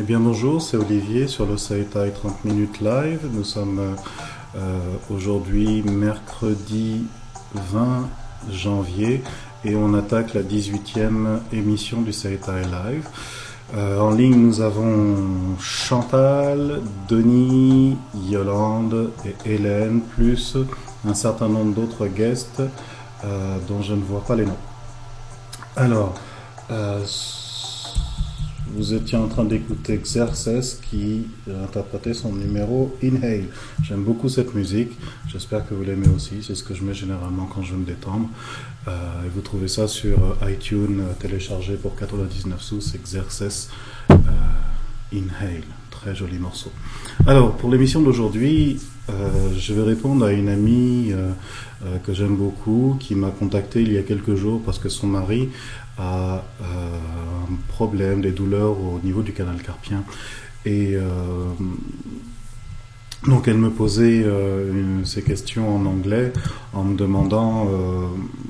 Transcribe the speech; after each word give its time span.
Eh 0.00 0.02
bien 0.02 0.18
bonjour, 0.18 0.62
c'est 0.62 0.78
Olivier 0.78 1.28
sur 1.28 1.44
le 1.44 1.58
Saitai 1.58 2.10
30 2.14 2.46
minutes 2.46 2.80
live. 2.80 3.20
Nous 3.34 3.44
sommes 3.44 3.96
euh, 4.56 4.78
aujourd'hui 5.10 5.82
mercredi 5.82 7.04
20 7.54 8.08
janvier 8.50 9.22
et 9.62 9.76
on 9.76 9.92
attaque 9.92 10.32
la 10.32 10.40
18e 10.40 11.40
émission 11.52 12.00
du 12.00 12.14
Saitai 12.14 12.62
Live. 12.62 13.06
Euh, 13.74 13.98
en 13.98 14.12
ligne, 14.12 14.36
nous 14.36 14.62
avons 14.62 15.16
Chantal, 15.60 16.80
Denis, 17.06 17.98
Yolande 18.26 19.10
et 19.26 19.52
Hélène, 19.52 20.00
plus 20.00 20.56
un 21.06 21.14
certain 21.14 21.48
nombre 21.48 21.74
d'autres 21.74 22.06
guests 22.06 22.62
euh, 23.22 23.56
dont 23.68 23.82
je 23.82 23.92
ne 23.92 24.02
vois 24.02 24.24
pas 24.24 24.34
les 24.34 24.46
noms. 24.46 24.56
Alors, 25.76 26.14
vous 28.74 28.94
étiez 28.94 29.18
en 29.18 29.28
train 29.28 29.44
d'écouter 29.44 29.96
Xerxes 29.98 30.80
qui 30.90 31.26
interprétait 31.64 32.14
son 32.14 32.32
numéro 32.32 32.96
Inhale. 33.02 33.44
J'aime 33.82 34.04
beaucoup 34.04 34.28
cette 34.28 34.54
musique. 34.54 34.92
J'espère 35.28 35.68
que 35.68 35.74
vous 35.74 35.82
l'aimez 35.82 36.08
aussi. 36.14 36.42
C'est 36.42 36.54
ce 36.54 36.62
que 36.62 36.74
je 36.74 36.82
mets 36.84 36.94
généralement 36.94 37.46
quand 37.46 37.62
je 37.62 37.72
veux 37.72 37.78
me 37.78 37.84
détendre. 37.84 38.28
Euh, 38.88 39.24
et 39.26 39.28
vous 39.28 39.40
trouvez 39.40 39.68
ça 39.68 39.88
sur 39.88 40.36
iTunes 40.48 41.02
téléchargé 41.18 41.74
pour 41.74 41.96
99 41.96 42.60
sous. 42.60 42.80
C'est 42.80 43.02
Xerxes 43.02 43.70
Inhale. 45.12 45.64
Très 45.90 46.14
joli 46.14 46.38
morceau. 46.38 46.70
Alors, 47.26 47.56
pour 47.56 47.70
l'émission 47.70 48.00
d'aujourd'hui, 48.00 48.80
je 49.08 49.74
vais 49.74 49.82
répondre 49.82 50.24
à 50.24 50.32
une 50.32 50.48
amie 50.48 51.12
que 52.04 52.14
j'aime 52.14 52.36
beaucoup 52.36 52.96
qui 53.00 53.14
m'a 53.14 53.30
contacté 53.30 53.82
il 53.82 53.92
y 53.92 53.98
a 53.98 54.02
quelques 54.02 54.36
jours 54.36 54.62
parce 54.64 54.78
que 54.78 54.88
son 54.88 55.08
mari 55.08 55.50
a 56.00 56.44
un 56.60 57.54
problème, 57.68 58.20
des 58.20 58.32
douleurs 58.32 58.72
au 58.80 59.00
niveau 59.02 59.22
du 59.22 59.32
canal 59.32 59.62
carpien. 59.62 60.02
Et 60.66 60.94
euh, 60.94 61.02
donc 63.26 63.48
elle 63.48 63.56
me 63.56 63.70
posait 63.70 64.22
euh, 64.24 65.04
ces 65.04 65.22
questions 65.22 65.76
en 65.76 65.86
anglais 65.86 66.32
en 66.74 66.84
me 66.84 66.96
demandant, 66.96 67.68
euh, 67.68 68.06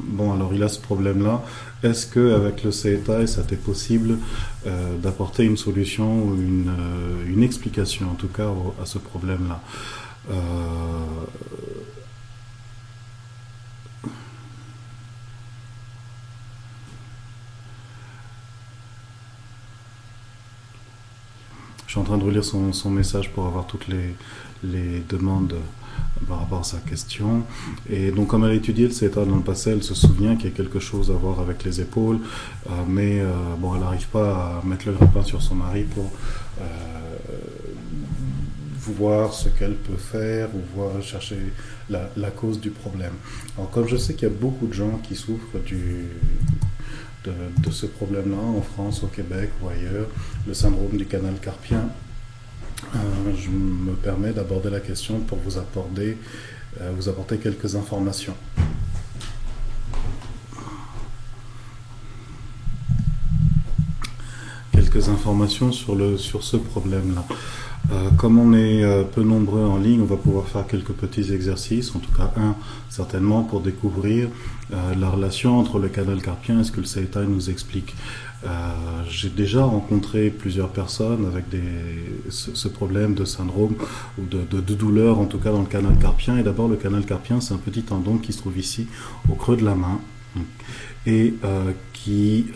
bon 0.08 0.32
alors 0.32 0.52
il 0.52 0.62
a 0.62 0.68
ce 0.68 0.80
problème-là, 0.80 1.42
est-ce 1.82 2.06
qu'avec 2.06 2.64
le 2.64 2.72
CETA, 2.72 3.26
ça 3.26 3.42
était 3.42 3.56
possible 3.56 4.18
d'apporter 5.02 5.44
une 5.44 5.56
solution 5.56 6.24
ou 6.24 6.34
une, 6.34 6.70
une, 7.26 7.42
explication 7.42 8.10
en 8.10 8.14
tout 8.14 8.28
cas 8.28 8.50
à 8.82 8.84
ce 8.84 8.98
problème-là? 8.98 9.62
Je 10.28 10.34
train 22.10 22.18
de 22.18 22.24
relire 22.24 22.44
son, 22.44 22.90
message 22.90 23.30
pour 23.30 23.46
avoir 23.46 23.66
toutes 23.66 23.86
les, 23.88 24.14
demandes 25.08 25.54
par 26.28 26.40
rapport 26.40 26.60
à 26.60 26.64
sa 26.64 26.78
question. 26.78 27.44
Et 27.88 28.10
donc, 28.10 28.26
comme 28.28 28.44
elle 28.44 28.50
a 28.50 28.54
étudié 28.54 28.86
le 28.86 28.92
CETA 28.92 29.24
dans 29.24 29.36
le 29.36 29.42
passé, 29.42 29.70
elle 29.70 29.82
se 29.82 29.94
souvient 29.94 30.34
qu'il 30.36 30.50
y 30.50 30.52
a 30.52 30.56
quelque 30.56 30.80
chose 30.80 31.10
à 31.10 31.14
voir 31.14 31.38
avec 31.40 31.64
les 31.64 31.80
épaules, 31.80 32.18
euh, 32.66 32.70
mais 32.88 33.20
euh, 33.20 33.32
bon, 33.58 33.74
elle 33.74 33.80
n'arrive 33.82 34.08
pas 34.08 34.60
à 34.60 34.66
mettre 34.66 34.86
le 34.86 34.94
grappin 34.94 35.22
sur 35.22 35.40
son 35.40 35.54
mari 35.54 35.84
pour 35.84 36.10
euh, 36.60 36.64
voir 38.98 39.32
ce 39.32 39.48
qu'elle 39.48 39.76
peut 39.76 39.96
faire 39.96 40.48
ou 40.54 40.60
voir 40.76 41.00
chercher 41.00 41.38
la, 41.88 42.10
la, 42.16 42.30
cause 42.30 42.60
du 42.60 42.70
problème. 42.70 43.14
Alors, 43.56 43.70
comme 43.70 43.86
je 43.88 43.96
sais 43.96 44.14
qu'il 44.14 44.28
y 44.28 44.32
a 44.32 44.34
beaucoup 44.34 44.66
de 44.66 44.74
gens 44.74 45.00
qui 45.02 45.14
souffrent 45.14 45.58
du, 45.64 46.08
de, 47.24 47.70
ce 47.70 47.86
problème-là 47.86 48.36
en 48.36 48.62
France, 48.62 49.02
au 49.02 49.08
Québec 49.08 49.50
ou 49.62 49.68
ailleurs, 49.68 50.08
le 50.46 50.54
syndrome 50.54 50.96
du 50.96 51.06
canal 51.06 51.34
carpien. 51.40 51.88
Euh, 52.94 52.98
je 53.36 53.50
me 53.50 53.92
permets 53.92 54.32
d'aborder 54.32 54.70
la 54.70 54.80
question 54.80 55.20
pour 55.20 55.38
vous 55.38 55.58
apporter, 55.58 56.16
euh, 56.80 56.92
vous 56.96 57.08
apporter 57.08 57.36
quelques 57.36 57.76
informations. 57.76 58.34
Quelques 64.80 65.10
informations 65.10 65.72
sur, 65.72 65.94
le, 65.94 66.16
sur 66.16 66.42
ce 66.42 66.56
problème-là. 66.56 67.26
Euh, 67.92 68.08
comme 68.16 68.38
on 68.38 68.54
est 68.54 68.82
euh, 68.82 69.02
peu 69.02 69.22
nombreux 69.22 69.62
en 69.62 69.76
ligne, 69.76 70.00
on 70.00 70.06
va 70.06 70.16
pouvoir 70.16 70.48
faire 70.48 70.66
quelques 70.66 70.92
petits 70.92 71.34
exercices, 71.34 71.94
en 71.94 71.98
tout 71.98 72.12
cas 72.12 72.32
un 72.38 72.56
certainement 72.88 73.42
pour 73.42 73.60
découvrir 73.60 74.30
euh, 74.72 74.94
la 74.98 75.10
relation 75.10 75.58
entre 75.58 75.78
le 75.78 75.88
canal 75.88 76.22
carpien 76.22 76.60
et 76.60 76.64
ce 76.64 76.72
que 76.72 76.80
le 76.80 76.86
CETA 76.86 77.24
nous 77.24 77.50
explique. 77.50 77.94
J'ai 79.10 79.28
déjà 79.28 79.64
rencontré 79.64 80.30
plusieurs 80.30 80.70
personnes 80.70 81.26
avec 81.26 81.44
ce, 82.30 82.68
problème 82.68 83.12
de 83.12 83.26
syndrome 83.26 83.74
ou 84.18 84.24
de, 84.24 84.60
de, 84.60 84.74
douleur, 84.74 85.18
en 85.18 85.26
tout 85.26 85.36
cas 85.36 85.52
dans 85.52 85.60
le 85.60 85.66
canal 85.66 85.98
carpien. 85.98 86.38
Et 86.38 86.42
d'abord, 86.42 86.66
le 86.66 86.76
canal 86.76 87.04
carpien, 87.04 87.42
c'est 87.42 87.52
un 87.52 87.58
petit 87.58 87.82
tendon 87.82 88.16
qui 88.16 88.32
se 88.32 88.38
trouve 88.38 88.56
ici, 88.56 88.86
au 89.30 89.34
creux 89.34 89.58
de 89.58 89.64
la 89.66 89.74
main, 89.74 90.00
et 91.06 91.34
qui 91.92 92.46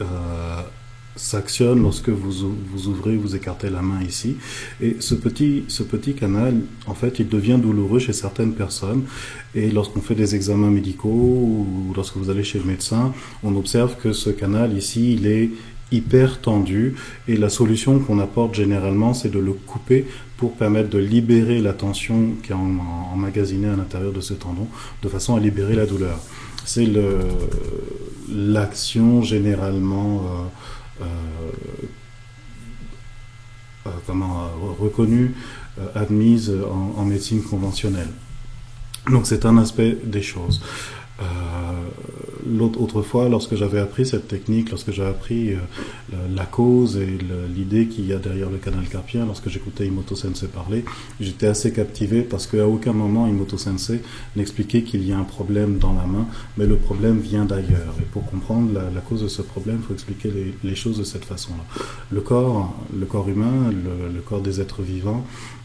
s'actionne 1.17 1.83
lorsque 1.83 2.09
vous, 2.09 2.55
vous 2.73 2.89
ouvrez, 2.89 3.17
vous 3.17 3.37
écartez 3.37 3.71
la 3.71 3.83
main 3.83 4.03
ici. 4.03 4.37
Et 4.81 4.97
ce 5.01 5.15
petit, 5.15 5.65
ce 5.69 5.83
petit 5.83 6.15
canal, 6.15 6.61
en 6.87 6.95
fait, 6.95 7.19
il 7.21 7.29
devient 7.29 7.59
douloureux 7.61 7.99
chez 8.01 8.13
certaines 8.13 8.53
personnes. 8.53 9.05
Et 9.55 9.71
lorsqu'on 9.71 10.01
fait 10.01 10.15
des 10.15 10.35
examens 10.35 10.71
médicaux 10.71 11.09
ou 11.09 11.93
lorsque 11.95 12.17
vous 12.17 12.31
allez 12.31 12.45
chez 12.45 12.59
le 12.59 12.65
médecin, 12.65 13.13
on 13.43 13.55
observe 13.57 13.97
que 13.97 14.13
ce 14.13 14.31
canal 14.31 14.77
ici, 14.77 15.15
il 15.15 15.27
est 15.27 15.51
hyper 15.93 16.41
tendu. 16.41 16.97
Et 17.29 17.37
la 17.37 17.49
solution 17.49 18.01
qu'on 18.01 18.19
apporte 18.19 18.55
généralement, 18.55 19.15
c'est 19.15 19.31
de 19.31 19.39
le 19.39 19.53
couper 19.53 20.07
pour 20.37 20.55
permettre 20.55 20.91
de 20.91 20.99
libérer 20.99 21.61
la 21.61 21.73
tension 21.73 22.33
qui 22.43 22.51
est 22.51 22.57
emmagasinée 22.57 23.69
à 23.69 23.77
l'intérieur 23.77 24.13
de 24.13 24.21
ce 24.21 24.35
tendon, 24.35 24.67
de 25.03 25.09
façon 25.09 25.37
à 25.37 25.41
libérer 25.41 25.77
la 25.77 25.87
douleur. 25.87 26.19
C'est 26.65 26.89
l'action 28.29 29.23
généralement... 29.23 30.17
Euh, 30.17 30.49
comment, 34.07 34.45
euh, 34.45 34.83
reconnue, 34.83 35.35
admise 35.95 36.53
en, 36.97 37.05
médecine 37.05 37.43
conventionnelle. 37.43 38.11
Donc 39.11 39.27
c'est 39.27 39.45
un 39.45 39.59
aspect 39.59 39.99
des 40.05 40.23
choses. 40.23 40.63
L'autre 42.47 42.81
autrefois, 42.81 43.29
lorsque 43.29 43.55
j'avais 43.55 43.81
appris 43.81 44.07
cette 44.07 44.29
technique, 44.29 44.71
lorsque 44.71 44.93
j'ai 44.93 45.05
appris 45.05 45.53
euh, 45.53 45.59
la, 46.35 46.45
cause 46.45 46.97
et 46.97 47.19
l'idée 47.55 47.87
qu'il 47.87 48.07
y 48.07 48.13
a 48.13 48.19
derrière 48.19 48.51
le 48.51 48.59
canal 48.59 48.87
carpien, 48.89 49.25
lorsque 49.27 49.49
j'écoutais 49.49 49.87
Imoto 49.87 50.15
Sensei 50.15 50.49
parler, 50.49 50.85
j'étais 51.21 51.47
assez 51.47 51.73
captivé 51.73 52.23
parce 52.23 52.47
qu'à 52.47 52.67
aucun 52.67 52.93
moment 52.93 53.27
Imoto 53.27 53.57
Sensei 53.57 54.01
n'expliquait 54.37 54.83
qu'il 54.83 55.07
y 55.07 55.13
a 55.13 55.19
un 55.19 55.25
problème 55.25 55.79
dans 55.79 55.93
la 55.95 56.05
main, 56.05 56.27
mais 56.57 56.67
le 56.67 56.77
problème 56.77 57.19
vient 57.19 57.45
d'ailleurs. 57.45 57.95
Et 58.01 58.05
pour 58.13 58.25
comprendre 58.27 58.71
la, 58.73 59.01
cause 59.01 59.23
de 59.23 59.29
ce 59.29 59.43
problème, 59.43 59.79
il 59.81 59.87
faut 59.87 59.95
expliquer 59.95 60.31
les, 60.63 60.75
choses 60.75 60.99
de 60.99 61.05
cette 61.05 61.25
façon-là. 61.25 61.65
Le 62.11 62.21
corps, 62.21 62.75
le 62.99 63.07
corps 63.07 63.29
humain, 63.29 63.71
le 63.73 64.21
corps 64.21 64.41
des 64.41 64.61
êtres 64.61 64.83
vivants, 64.83 65.25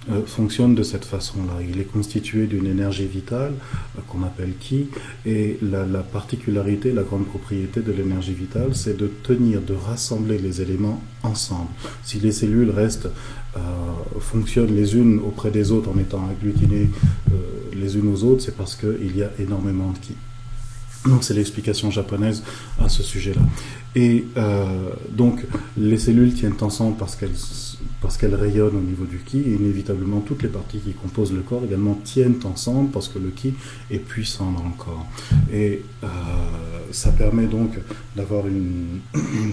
euh, 0.10 0.26
fonctionne 0.26 0.76
de 0.76 0.84
cette 0.84 1.04
façon-là. 1.04 1.62
Il 1.62 1.80
est 1.80 1.84
constitué 1.84 2.48
d'une 2.48 2.66
énergie 2.66 3.06
vitale 3.06 3.52
euh, 3.98 4.02
qu'on 4.08 4.24
appelle 4.24 4.54
Ki, 4.58 4.88
et 5.26 5.60
la, 5.62 5.84
particularité, 6.00 6.94
la 6.94 7.04
grande 7.04 7.26
propriété 7.26 7.82
de 7.82 7.92
l'énergie 7.92 8.34
vitale, 8.34 8.74
c'est 8.76 8.96
de 8.96 9.08
tenir, 9.08 9.62
de 9.62 9.74
rassembler 9.74 10.38
les 10.38 10.62
éléments 10.62 11.04
ensemble. 11.22 11.68
Si 12.02 12.18
les 12.18 12.32
cellules 12.32 12.70
restent, 12.70 13.10
euh, 13.58 13.60
fonctionnent 14.22 14.74
les 14.74 14.96
unes 14.96 15.20
auprès 15.20 15.52
des 15.52 15.70
autres 15.72 15.90
en 15.90 16.00
étant 16.00 16.26
agglutinées 16.30 16.90
les 17.74 17.98
unes 17.98 18.08
aux 18.08 18.24
autres, 18.24 18.42
c'est 18.42 18.56
parce 18.56 18.76
qu'il 18.76 19.16
y 19.16 19.24
a 19.24 19.32
énormément 19.38 19.92
de 19.92 19.98
Ki. 19.98 20.16
Donc 21.06 21.24
c'est 21.24 21.34
l'explication 21.34 21.92
japonaise 21.92 22.44
à 22.80 22.90
ce 22.90 23.04
sujet-là. 23.04 23.42
Et 23.96 24.26
donc 25.12 25.46
les 25.78 25.98
cellules 25.98 26.34
tiennent 26.34 26.58
ensemble 26.62 26.98
parce 26.98 27.16
qu'elles 27.16 27.38
parce 28.02 28.18
qu'elle 28.18 28.36
rayonne 28.36 28.76
au 28.76 28.82
niveau 28.82 29.06
du 29.06 29.18
ki, 29.18 29.40
et 29.40 29.54
inévitablement 29.56 30.22
toutes 30.22 30.44
les 30.44 30.50
parties 30.50 30.80
qui 30.80 30.94
composent 30.94 31.34
le 31.34 31.42
corps 31.42 31.64
également 31.66 31.96
tiennent 31.96 32.40
ensemble 32.46 32.92
parce 32.92 33.10
que 33.10 33.20
le 33.20 33.30
ki 33.30 33.54
est 33.92 34.00
puissant 34.00 34.52
dans 34.52 34.64
le 34.64 34.76
corps. 34.78 35.06
Et 35.52 35.84
euh, 36.04 36.08
ça 36.92 37.12
permet 37.12 37.48
donc 37.48 37.72
d'avoir 38.16 38.48
une, 38.48 39.02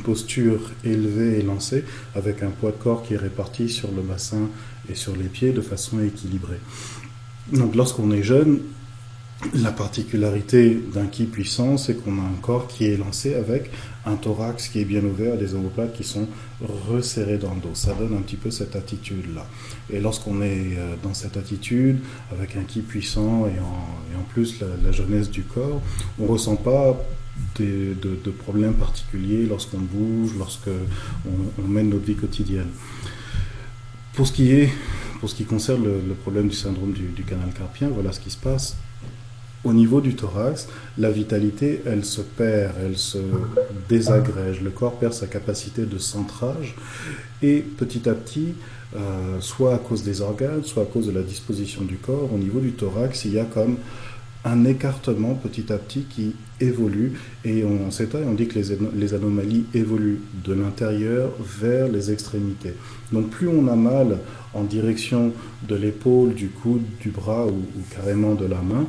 posture 0.05 0.71
élevée 0.85 1.39
et 1.39 1.43
lancée 1.43 1.85
avec 2.15 2.43
un 2.43 2.51
poids 2.51 2.71
de 2.71 2.77
corps 2.77 3.03
qui 3.03 3.15
est 3.15 3.19
réparti 3.19 3.69
sur 3.69 3.91
le 3.91 4.03
bassin 4.03 4.49
et 4.89 4.95
sur 4.95 5.17
les 5.17 5.25
pieds 5.25 5.53
de 5.53 5.61
façon 5.61 6.01
équilibrée. 6.01 6.61
Donc 7.53 7.75
lorsqu'on 7.75 8.13
est 8.13 8.23
jeune, 8.23 8.61
la 9.55 9.71
particularité 9.71 10.81
d'un 10.95 11.07
ki 11.07 11.25
puissant, 11.25 11.77
c'est 11.77 11.95
qu'on 11.95 12.19
a 12.19 12.23
un 12.23 12.41
corps 12.41 12.69
qui 12.69 12.87
est 12.87 12.97
lancé 12.97 13.35
avec 13.35 13.71
un 14.07 14.15
thorax 14.15 14.69
qui 14.69 14.81
est 14.81 14.85
bien 14.85 15.03
ouvert, 15.05 15.37
des 15.37 15.55
omoplates 15.55 15.93
qui 15.93 16.05
sont 16.05 16.29
resserrées 16.89 17.39
dans 17.39 17.55
le 17.55 17.61
dos. 17.61 17.75
Ça 17.75 17.93
donne 17.95 18.17
un 18.17 18.23
petit 18.23 18.37
peu 18.37 18.51
cette 18.51 18.77
attitude-là. 18.77 19.47
Et 19.91 20.01
lorsqu'on 20.01 20.41
est 20.43 20.77
euh, 20.79 20.95
dans 21.03 21.13
cette 21.13 21.37
attitude, 21.37 21.99
avec 22.33 22.57
un 22.57 22.63
ki 22.63 22.81
puissant 22.81 23.47
et 23.47 23.59
en, 23.59 24.23
plus 24.29 24.61
la, 24.61 24.93
jeunesse 24.93 25.31
du 25.31 25.43
corps, 25.43 25.81
on 26.19 26.25
ne 26.25 26.29
ressent 26.29 26.57
pas 26.57 26.97
de, 27.59 28.31
problèmes 28.39 28.75
particuliers 28.75 29.47
lorsqu'on 29.47 29.79
bouge, 29.79 30.33
lorsqu'on 30.39 30.71
on 31.59 31.69
mène 31.69 31.91
notre 31.91 32.05
vie 32.05 32.17
quotidienne. 32.17 32.69
Pour 34.13 34.27
ce 34.27 34.33
qui 34.33 34.53
est, 34.53 34.71
pour 35.21 35.31
ce 35.31 35.35
qui 35.35 35.45
concerne 35.45 35.85
le, 35.85 36.15
problème 36.15 36.49
du 36.49 36.57
syndrome 36.57 36.93
du, 36.93 37.09
du, 37.09 37.23
canal 37.25 37.51
carpien, 37.53 37.89
voilà 37.89 38.13
ce 38.13 38.21
qui 38.21 38.31
se 38.31 38.39
passe. 38.39 38.77
Au 39.67 39.73
niveau 39.73 40.01
du 40.01 40.15
thorax, 40.15 40.69
la 40.97 41.11
vitalité, 41.11 41.83
elle 41.87 42.05
se 42.05 42.21
perd, 42.21 42.75
elle 42.85 42.97
se 42.97 43.19
désagrège. 43.89 44.61
Le 44.61 44.71
corps 44.71 44.97
perd 44.97 45.13
sa 45.13 45.27
capacité 45.27 45.87
de 45.87 45.99
centrage 45.99 46.77
et 47.43 47.65
petit 47.77 48.09
à 48.09 48.15
petit, 48.15 48.55
euh, 48.95 49.41
soit 49.41 49.75
à 49.75 49.79
cause 49.79 50.05
des 50.05 50.21
organes, 50.21 50.63
soit 50.63 50.85
à 50.85 50.87
cause 50.87 51.09
de 51.09 51.13
la 51.13 51.23
disposition 51.23 51.83
du 51.83 51.97
corps, 51.97 52.33
au 52.33 52.39
niveau 52.39 52.61
du 52.61 52.75
thorax, 52.75 53.25
il 53.25 53.33
y 53.33 53.41
a 53.41 53.45
comme 53.45 53.79
un 54.47 54.65
écartement 54.65 55.35
petit 55.35 55.73
à 55.73 55.79
petit 55.79 56.03
qui 56.03 56.37
évolue 56.61 57.15
et 57.45 57.65
on, 57.65 57.91
sait 57.91 58.09
on 58.15 58.35
dit 58.35 58.47
que 58.47 58.59
les, 58.59 59.15
anomalies 59.15 59.65
évoluent 59.75 60.21
de 60.45 60.55
l'intérieur 60.55 61.31
vers 61.41 61.89
les 61.89 62.13
extrémités. 62.13 62.75
Donc 63.13 63.29
plus 63.31 63.49
on 63.49 63.67
a 63.67 63.75
mal 63.75 64.19
en 64.55 64.63
direction 64.63 65.33
de 65.69 65.75
l'épaule, 65.75 66.35
du 66.35 66.49
coude, 66.49 66.83
du 67.01 67.11
bras 67.11 67.47
ou, 67.47 67.61
carrément 67.95 68.35
de 68.35 68.47
la 68.47 68.63
main, 68.63 68.87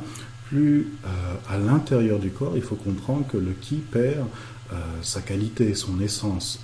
plus 0.48 0.88
euh, 1.04 1.08
à 1.48 1.58
l'intérieur 1.58 2.18
du 2.18 2.30
corps, 2.30 2.52
il 2.56 2.62
faut 2.62 2.76
comprendre 2.76 3.26
que 3.26 3.36
le 3.36 3.52
qui 3.52 3.76
perd 3.76 4.26
euh, 4.72 4.76
sa 5.02 5.20
qualité, 5.20 5.74
son 5.74 6.00
essence. 6.00 6.60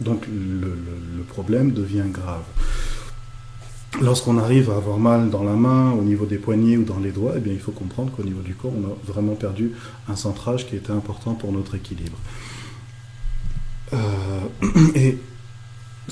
Donc 0.00 0.26
le, 0.26 1.22
problème 1.28 1.72
devient 1.72 2.04
grave. 2.08 2.44
Lorsqu'on 4.00 4.36
arrive 4.36 4.70
à 4.70 4.76
avoir 4.76 4.98
mal 4.98 5.30
dans 5.30 5.44
la 5.44 5.54
main, 5.54 5.92
au 5.92 6.02
niveau 6.02 6.26
des 6.26 6.36
poignets 6.36 6.76
ou 6.76 6.84
dans 6.84 6.98
les 6.98 7.10
doigts, 7.10 7.34
eh 7.36 7.40
bien, 7.40 7.52
il 7.52 7.60
faut 7.60 7.72
comprendre 7.72 8.10
qu'au 8.12 8.22
niveau 8.22 8.40
du 8.42 8.54
corps, 8.54 8.72
on 8.76 8.86
a 8.86 9.12
vraiment 9.12 9.34
perdu 9.34 9.72
un 10.08 10.16
centrage 10.16 10.66
qui 10.66 10.76
était 10.76 10.92
important 10.92 11.34
pour 11.34 11.52
notre 11.52 11.74
équilibre. 11.74 12.18
Euh, 13.94 13.98
et 14.94 15.18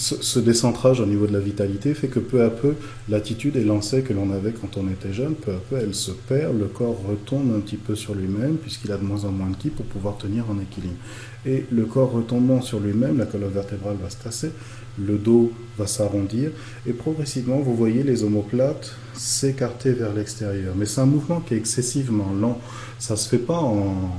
ce, 0.00 0.38
décentrage 0.38 1.00
au 1.00 1.06
niveau 1.06 1.26
de 1.26 1.32
la 1.32 1.40
vitalité 1.40 1.92
fait 1.92 2.08
que 2.08 2.20
peu 2.20 2.42
à 2.42 2.50
peu, 2.50 2.74
l'attitude 3.08 3.56
et 3.56 3.64
l'ancêtre 3.64 4.08
que 4.08 4.14
l'on 4.14 4.32
avait 4.32 4.52
quand 4.52 4.78
on 4.78 4.88
était 4.88 5.12
jeune, 5.12 5.34
peu 5.34 5.52
à 5.52 5.58
peu, 5.68 5.76
elle 5.76 5.94
se 5.94 6.10
perd, 6.10 6.58
le 6.58 6.66
corps 6.66 7.02
retombe 7.06 7.54
un 7.54 7.60
petit 7.60 7.76
peu 7.76 7.94
sur 7.94 8.14
lui-même, 8.14 8.56
puisqu'il 8.56 8.92
a 8.92 8.96
de 8.96 9.04
moins 9.04 9.24
en 9.24 9.30
moins 9.30 9.50
de 9.50 9.56
ki 9.56 9.68
pour 9.68 9.84
pouvoir 9.86 10.16
tenir 10.16 10.44
en 10.50 10.58
équilibre. 10.58 10.96
Et 11.44 11.66
le 11.70 11.84
corps 11.84 12.10
retombant 12.10 12.62
sur 12.62 12.80
lui-même, 12.80 13.18
la 13.18 13.26
colonne 13.26 13.52
vertébrale 13.52 13.96
va 14.02 14.08
se 14.08 14.16
tasser, 14.16 14.50
le 14.98 15.18
dos 15.18 15.52
va 15.78 15.86
s'arrondir, 15.86 16.50
et 16.86 16.92
progressivement, 16.92 17.58
vous 17.58 17.76
voyez 17.76 18.02
les 18.02 18.24
omoplates 18.24 18.94
s'écarter 19.14 19.92
vers 19.92 20.14
l'extérieur. 20.14 20.74
Mais 20.76 20.86
c'est 20.86 21.02
un 21.02 21.06
mouvement 21.06 21.40
qui 21.40 21.54
est 21.54 21.58
excessivement 21.58 22.32
lent. 22.32 22.58
Ça 22.98 23.14
ne 23.14 23.18
se 23.18 23.28
fait 23.28 23.38
pas 23.38 23.58
en, 23.58 24.12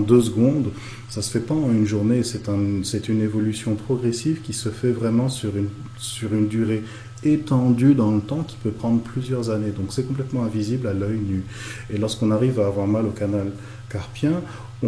deux 0.00 0.22
secondes, 0.22 0.70
ça 1.08 1.20
ne 1.20 1.24
se 1.24 1.30
fait 1.30 1.40
pas 1.40 1.54
en 1.54 1.70
une 1.70 1.86
journée. 1.86 2.22
C'est 2.22 2.48
un, 2.48 2.82
une 3.08 3.22
évolution 3.22 3.74
progressive 3.74 4.40
qui 4.42 4.52
se 4.52 4.68
fait 4.68 4.92
vraiment 4.92 5.28
sur 5.28 5.50
une, 5.56 6.48
durée 6.48 6.82
étendue 7.24 7.94
dans 7.94 8.12
le 8.12 8.20
temps 8.20 8.44
qui 8.46 8.56
peut 8.56 8.70
prendre 8.70 9.00
plusieurs 9.00 9.50
années. 9.50 9.70
Donc 9.70 9.86
c'est 9.90 10.06
complètement 10.06 10.44
invisible 10.44 10.86
à 10.86 10.92
l'œil 10.92 11.18
nu. 11.18 11.44
Et 11.90 11.98
lorsqu'on 11.98 12.30
arrive 12.30 12.60
à 12.60 12.66
avoir 12.66 12.86
mal 12.86 13.06
au 13.06 13.10
canal 13.10 13.52
carpien, 13.88 14.42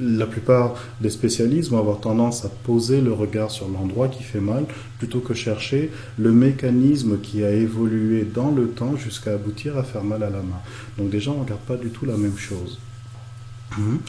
la 0.00 0.26
plupart 0.26 0.74
des 1.00 1.10
spécialistes 1.10 1.70
vont 1.70 1.78
avoir 1.78 2.00
tendance 2.00 2.44
à 2.44 2.48
poser 2.48 3.00
le 3.00 3.12
regard 3.12 3.50
sur 3.50 3.68
l'endroit 3.68 4.08
qui 4.08 4.22
fait 4.22 4.40
mal 4.40 4.66
plutôt 4.98 5.20
que 5.20 5.34
chercher 5.34 5.90
le 6.18 6.32
mécanisme 6.32 7.20
qui 7.20 7.44
a 7.44 7.50
évolué 7.50 8.24
dans 8.24 8.50
le 8.50 8.68
temps 8.68 8.96
jusqu'à 8.96 9.34
aboutir 9.34 9.76
à 9.78 9.82
faire 9.82 10.04
mal 10.04 10.22
à 10.22 10.30
la 10.30 10.42
main. 10.42 10.60
Donc 10.98 11.10
déjà, 11.10 11.30
on 11.30 11.38
ne 11.38 11.44
regarde 11.44 11.60
pas 11.60 11.76
du 11.76 11.88
tout 11.88 12.06
la 12.06 12.16
même 12.16 12.38
chose. 12.38 12.78
Hum. 13.78 14.00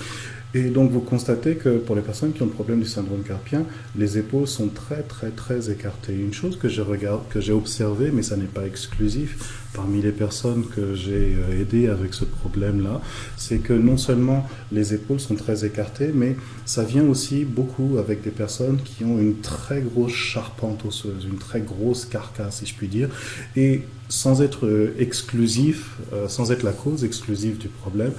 Et 0.54 0.64
donc 0.64 0.92
vous 0.92 1.00
constatez 1.00 1.56
que 1.56 1.78
pour 1.78 1.96
les 1.96 2.02
personnes 2.02 2.34
qui 2.34 2.42
ont 2.42 2.48
le 2.48 2.52
problème 2.52 2.82
du 2.82 2.88
syndrome 2.88 3.24
carpien, 3.24 3.64
les 3.98 4.18
épaules 4.18 4.48
sont 4.48 4.68
très 4.68 5.02
très 5.04 5.30
très 5.30 5.72
écartées. 5.72 6.14
Une 6.14 6.34
chose 6.34 6.58
que 6.58 6.68
j'ai 6.68 6.84
que 7.30 7.40
j'ai 7.40 7.54
observé, 7.54 8.12
mais 8.12 8.22
ça 8.22 8.36
n'est 8.36 8.46
pas 8.46 8.66
exclusif, 8.66 9.62
parmi 9.74 10.02
les 10.02 10.12
personnes 10.12 10.66
que 10.66 10.94
j'ai 10.94 11.36
euh, 11.36 11.62
aidées 11.62 11.88
avec 11.88 12.14
ce 12.14 12.26
problème-là, 12.26 13.02
c'est 13.38 13.60
que 13.60 13.74
non 13.74 13.98
seulement 13.98 14.48
les 14.72 14.94
épaules 14.94 15.20
sont 15.20 15.36
très 15.36 15.66
écartées, 15.66 16.12
mais 16.14 16.36
ça 16.66 16.84
vient 16.84 17.06
aussi 17.06 17.46
beaucoup 17.46 17.98
avec 17.98 18.22
des 18.22 18.32
personnes 18.32 18.80
qui 18.84 19.04
ont 19.06 19.20
une 19.20 19.40
très 19.40 19.82
grosse 19.82 20.14
charpente 20.14 20.86
osseuse, 20.86 21.26
une 21.30 21.38
très 21.38 21.62
grosse 21.62 22.06
carcasse, 22.06 22.60
si 22.60 22.66
je 22.66 22.76
puis 22.76 22.88
dire, 22.88 23.10
et 23.56 23.84
sans 24.10 24.42
être 24.42 24.66
euh, 24.66 24.94
exclusif, 25.00 25.98
euh, 26.12 26.28
sans 26.28 26.52
être 26.52 26.64
la 26.64 26.74
cause 26.74 27.06
exclusive 27.06 27.58
du 27.58 27.70
problème, 27.70 28.12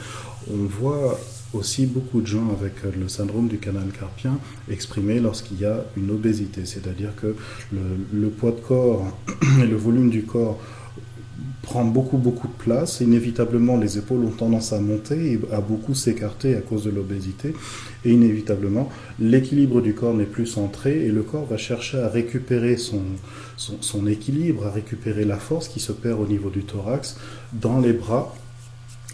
on 0.50 0.64
voit 0.64 1.20
aussi 1.54 1.87
beaucoup 1.87 2.20
de 2.20 2.26
gens 2.26 2.49
avec 2.50 2.72
euh, 2.84 2.90
le 2.99 3.08
syndrome 3.08 3.49
du 3.49 3.58
canal 3.58 3.87
carpien 3.99 4.38
exprimé 4.70 5.20
lorsqu'il 5.20 5.60
y 5.60 5.64
a 5.64 5.84
une 5.96 6.10
obésité, 6.10 6.64
c'est-à-dire 6.64 7.14
que 7.16 7.34
le, 7.72 8.28
poids 8.28 8.52
de 8.52 8.60
corps 8.60 9.06
et 9.62 9.66
le 9.66 9.76
volume 9.76 10.10
du 10.10 10.25
corps 10.25 10.60
prend 11.62 11.84
beaucoup 11.84 12.19
beaucoup 12.19 12.49
de 12.49 12.52
place. 12.52 13.00
Inévitablement, 13.00 13.76
les 13.76 13.96
épaules 13.99 14.25
ont 14.25 14.31
tendance 14.31 14.72
à 14.72 14.81
monter 14.81 15.32
et 15.32 15.40
à 15.52 15.60
beaucoup 15.60 15.94
s'écarter 15.94 16.56
à 16.56 16.60
cause 16.60 16.84
de 16.84 16.90
l'obésité. 16.90 17.55
Et 18.05 18.12
inévitablement, 18.12 18.88
l'équilibre 19.20 19.81
du 19.81 19.94
corps 19.94 20.14
n'est 20.14 20.25
plus 20.25 20.46
centré 20.46 21.06
et 21.06 21.10
le 21.10 21.22
corps 21.22 21.46
va 21.46 21.56
chercher 21.56 21.98
à 21.98 22.08
récupérer 22.08 22.76
son, 22.76 23.02
son 23.56 24.06
équilibre, 24.06 24.66
à 24.66 24.70
récupérer 24.70 25.25
la 25.25 25.37
force 25.37 25.69
qui 25.69 25.78
se 25.78 25.93
perd 25.93 26.20
au 26.20 26.26
niveau 26.26 26.50
du 26.50 26.64
thorax 26.64 27.16
dans 27.52 27.78
les 27.78 27.93
bras 27.93 28.34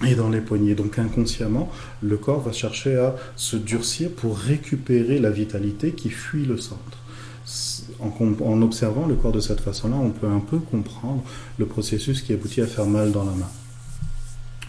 et 0.06 0.14
dans 0.14 0.28
les 0.28 0.40
poignets. 0.40 0.74
Donc 0.74 0.98
inconsciemment, 0.98 1.70
le 2.02 2.16
corps 2.16 2.40
va 2.40 2.52
chercher 2.52 2.96
à 2.96 3.16
se 3.36 3.56
durcir 3.56 4.10
pour 4.10 4.38
récupérer 4.38 5.18
la 5.18 5.30
vitalité 5.30 5.92
qui 5.92 6.10
fuit 6.10 6.44
le 6.44 6.56
centre. 6.56 6.98
En, 8.00 8.62
observant 8.62 9.06
le 9.06 9.14
corps 9.14 9.32
de 9.32 9.40
cette 9.40 9.60
façon-là, 9.60 9.96
on 9.96 10.10
peut 10.10 10.28
un 10.28 10.40
peu 10.40 10.58
comprendre 10.58 11.22
le 11.58 11.66
processus 11.66 12.20
qui 12.20 12.34
aboutit 12.34 12.60
à 12.60 12.66
faire 12.66 12.86
mal 12.86 13.10
dans 13.10 13.24
la 13.24 13.32
main. 13.32 13.48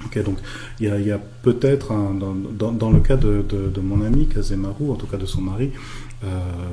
Ok, 0.05 0.23
donc 0.23 0.37
il 0.79 0.87
y 0.87 1.11
a, 1.11 1.19
peut-être, 1.43 1.91
dans, 1.91 2.91
le 2.91 2.99
cas 3.01 3.17
de, 3.17 3.81
mon 3.81 4.01
ami 4.01 4.27
Kazemaru, 4.27 4.91
en 4.91 4.95
tout 4.95 5.07
cas 5.07 5.17
de 5.17 5.25
son 5.25 5.41
mari, 5.41 5.71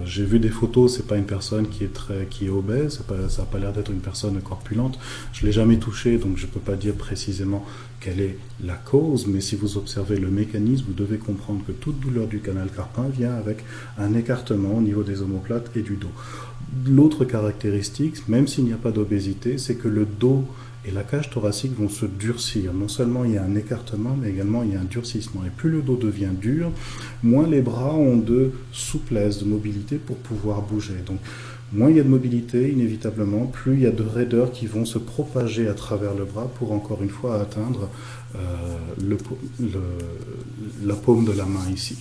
j'ai 0.04 0.24
vu 0.24 0.38
des 0.38 0.48
photos, 0.48 0.96
c'est 0.96 1.06
pas 1.06 1.16
une 1.16 1.24
personne 1.24 1.68
qui 1.68 1.84
est 1.84 1.92
très, 1.92 2.26
qui 2.28 2.46
est 2.46 2.50
obèse, 2.50 3.00
ça 3.28 3.42
n'a 3.42 3.46
pas 3.46 3.58
l'air 3.58 3.72
d'être 3.72 3.90
une 3.90 4.00
personne 4.00 4.40
corpulente. 4.40 4.98
Je 5.32 5.46
l'ai 5.46 5.52
jamais 5.52 5.76
touché, 5.78 6.18
donc 6.18 6.36
je 6.36 6.46
peux 6.46 6.60
pas 6.60 6.74
dire 6.74 6.94
précisément 6.94 7.64
quelle 8.00 8.20
est 8.20 8.38
la 8.64 8.74
cause, 8.74 9.26
mais 9.26 9.40
si 9.40 9.56
vous 9.56 9.76
observez 9.78 10.18
le 10.18 10.28
mécanisme, 10.28 10.86
vous 10.88 10.94
devez 10.94 11.18
comprendre 11.18 11.64
que 11.66 11.72
toute 11.72 11.98
douleur 12.00 12.26
du 12.26 12.40
canal 12.40 12.68
carpin 12.74 13.08
vient 13.08 13.34
avec 13.34 13.64
un 13.98 14.14
écartement 14.14 14.76
au 14.76 14.80
niveau 14.80 15.02
des 15.02 15.22
omoplates 15.22 15.70
et 15.76 15.82
du 15.82 15.96
dos. 15.96 16.10
L'autre 16.86 17.24
caractéristique, 17.24 18.28
même 18.28 18.46
s'il 18.48 18.64
n'y 18.64 18.72
a 18.72 18.76
pas 18.78 18.90
d'obésité, 18.90 19.58
c'est 19.58 19.76
que 19.76 19.88
le 19.88 20.04
dos 20.04 20.44
et 20.86 20.92
la 20.92 21.02
cage 21.02 21.30
thoracique 21.30 21.76
vont 21.76 21.88
se 21.88 22.06
durcir. 22.06 22.72
Non 22.72 22.88
seulement 22.88 23.24
il 23.24 23.32
y 23.32 23.38
a 23.38 23.42
un 23.42 23.54
écartement, 23.56 24.16
mais 24.20 24.30
également 24.30 24.62
il 24.62 24.72
y 24.72 24.76
a 24.76 24.80
un 24.80 24.84
durcissement. 24.84 25.42
Et 25.44 25.50
plus 25.50 25.70
le 25.70 25.82
dos 25.82 25.96
devient 25.96 26.30
dur, 26.40 26.70
moins 27.22 27.46
les 27.46 27.60
bras 27.60 27.94
ont 27.94 28.16
de 28.16 28.52
souplesse, 28.72 29.38
de 29.38 29.44
mobilité 29.44 29.96
pour 29.96 30.16
pouvoir 30.16 30.62
bouger. 30.62 30.96
Donc, 31.04 31.18
moins 31.72 31.90
il 31.90 31.96
y 31.96 32.00
a 32.00 32.04
de 32.04 32.08
mobilité, 32.08 32.70
inévitablement, 32.70 33.46
plus 33.46 33.74
il 33.74 33.80
y 33.80 33.86
a 33.86 33.90
de 33.90 34.04
raideurs 34.04 34.52
qui 34.52 34.66
vont 34.66 34.84
se 34.84 34.98
propager 34.98 35.66
à 35.68 35.74
travers 35.74 36.14
le 36.14 36.24
bras 36.24 36.48
pour 36.58 36.72
encore 36.72 37.02
une 37.02 37.10
fois 37.10 37.40
atteindre 37.40 37.88
euh, 38.36 38.38
la 40.84 40.94
paume 40.94 41.24
de 41.24 41.32
la 41.32 41.46
main 41.46 41.68
ici. 41.74 41.96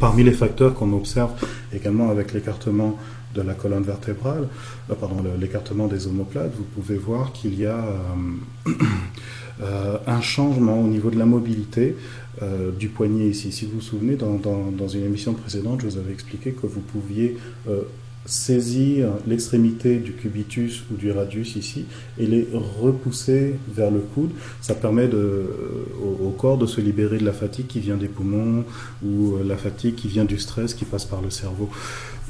Parmi 0.00 0.24
les 0.24 0.32
facteurs 0.32 0.74
qu'on 0.74 0.92
observe 0.92 1.30
également 1.72 2.10
avec 2.10 2.32
l'écartement 2.32 2.98
de 3.36 3.42
la 3.42 3.54
colonne 3.54 3.82
vertébrale, 3.82 4.48
euh, 4.90 4.94
pardon, 4.94 5.22
l'écartement 5.38 5.86
des 5.86 6.06
omoplates, 6.06 6.52
vous 6.56 6.64
pouvez 6.64 6.96
voir 6.96 7.32
qu'il 7.32 7.58
y 7.58 7.66
a 7.66 7.78
euh, 7.78 8.70
euh, 9.60 9.98
un 10.06 10.20
changement 10.20 10.80
au 10.80 10.86
niveau 10.86 11.10
de 11.10 11.18
la 11.18 11.26
mobilité 11.26 11.96
du 12.78 12.88
poignet 12.90 13.28
ici. 13.28 13.50
Si 13.50 13.64
vous 13.64 13.76
vous 13.76 13.80
souvenez, 13.80 14.14
dans, 14.14 14.88
une 14.88 15.04
émission 15.04 15.32
précédente, 15.32 15.80
je 15.80 15.86
vous 15.86 15.96
avais 15.96 16.12
expliqué 16.12 16.52
que 16.52 16.66
vous 16.66 16.82
pouviez 16.82 17.38
saisir 18.26 19.08
l'extrémité 19.26 19.96
du 19.96 20.12
cubitus 20.12 20.82
ou 20.92 20.96
du 20.96 21.10
radius 21.12 21.56
ici 21.56 21.86
et 22.18 22.26
les 22.26 22.46
repousser 22.52 23.54
vers 23.74 23.90
le 23.90 24.00
coude. 24.00 24.32
Ça 24.60 24.74
permet 24.74 25.08
au, 25.14 26.28
corps 26.36 26.58
de 26.58 26.66
se 26.66 26.82
libérer 26.82 27.16
de 27.16 27.24
la 27.24 27.32
fatigue 27.32 27.68
qui 27.68 27.80
vient 27.80 27.96
des 27.96 28.08
poumons 28.08 28.64
ou 29.02 29.38
la 29.42 29.56
fatigue 29.56 29.94
qui 29.94 30.08
vient 30.08 30.26
du 30.26 30.38
stress 30.38 30.74
qui 30.74 30.84
passe 30.84 31.06
par 31.06 31.22
le 31.22 31.30
cerveau. 31.30 31.70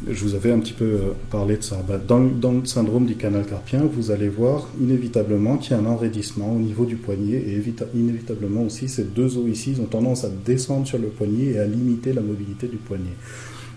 Je 0.06 0.24
vous 0.24 0.34
avais 0.34 0.52
un 0.52 0.58
petit 0.58 0.74
peu 0.74 0.84
euh, 0.84 1.12
parlé 1.30 1.56
de 1.56 1.62
ça. 1.62 1.82
Bah, 1.88 1.98
dans, 1.98 2.18
le 2.18 2.66
syndrome 2.66 3.06
du 3.06 3.16
canal 3.16 3.46
carpien, 3.46 3.80
vous 3.90 4.10
allez 4.10 4.28
voir 4.28 4.68
inévitablement 4.78 5.56
qu'il 5.56 5.72
y 5.72 5.74
a 5.74 5.78
un 5.78 5.86
enraidissement 5.86 6.52
au 6.52 6.58
niveau 6.58 6.84
du 6.84 6.96
poignet 6.96 7.36
et 7.36 7.62
inévitablement 7.94 8.62
aussi 8.62 8.88
ces 8.88 9.04
deux 9.04 9.38
os 9.38 9.48
ici 9.48 9.74
ont 9.80 9.86
tendance 9.86 10.24
à 10.24 10.28
descendre 10.28 10.86
sur 10.86 10.98
le 10.98 11.08
poignet 11.08 11.52
et 11.52 11.58
à 11.58 11.66
limiter 11.66 12.12
la 12.12 12.20
mobilité 12.20 12.68
du 12.68 12.76
poignet. 12.76 13.14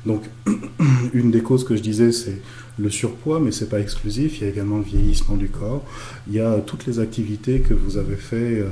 Donc, 0.06 0.24
une 1.14 1.32
des 1.32 1.42
causes 1.42 1.64
que 1.64 1.76
je 1.76 1.82
disais, 1.82 2.12
c'est 2.12 2.42
le 2.80 2.90
surpoids, 2.90 3.40
mais 3.40 3.52
c'est 3.52 3.70
pas 3.70 3.80
exclusif. 3.80 4.40
Il 4.40 4.44
y 4.46 4.48
a 4.48 4.50
également 4.50 4.78
le 4.78 4.84
vieillissement 4.84 5.36
du 5.36 5.50
corps. 5.50 5.84
Il 6.28 6.34
y 6.34 6.40
a 6.40 6.60
toutes 6.60 6.86
les 6.86 7.00
activités 7.00 7.60
que 7.60 7.74
vous 7.74 7.98
avez 7.98 8.16
fait 8.16 8.60
euh, 8.60 8.68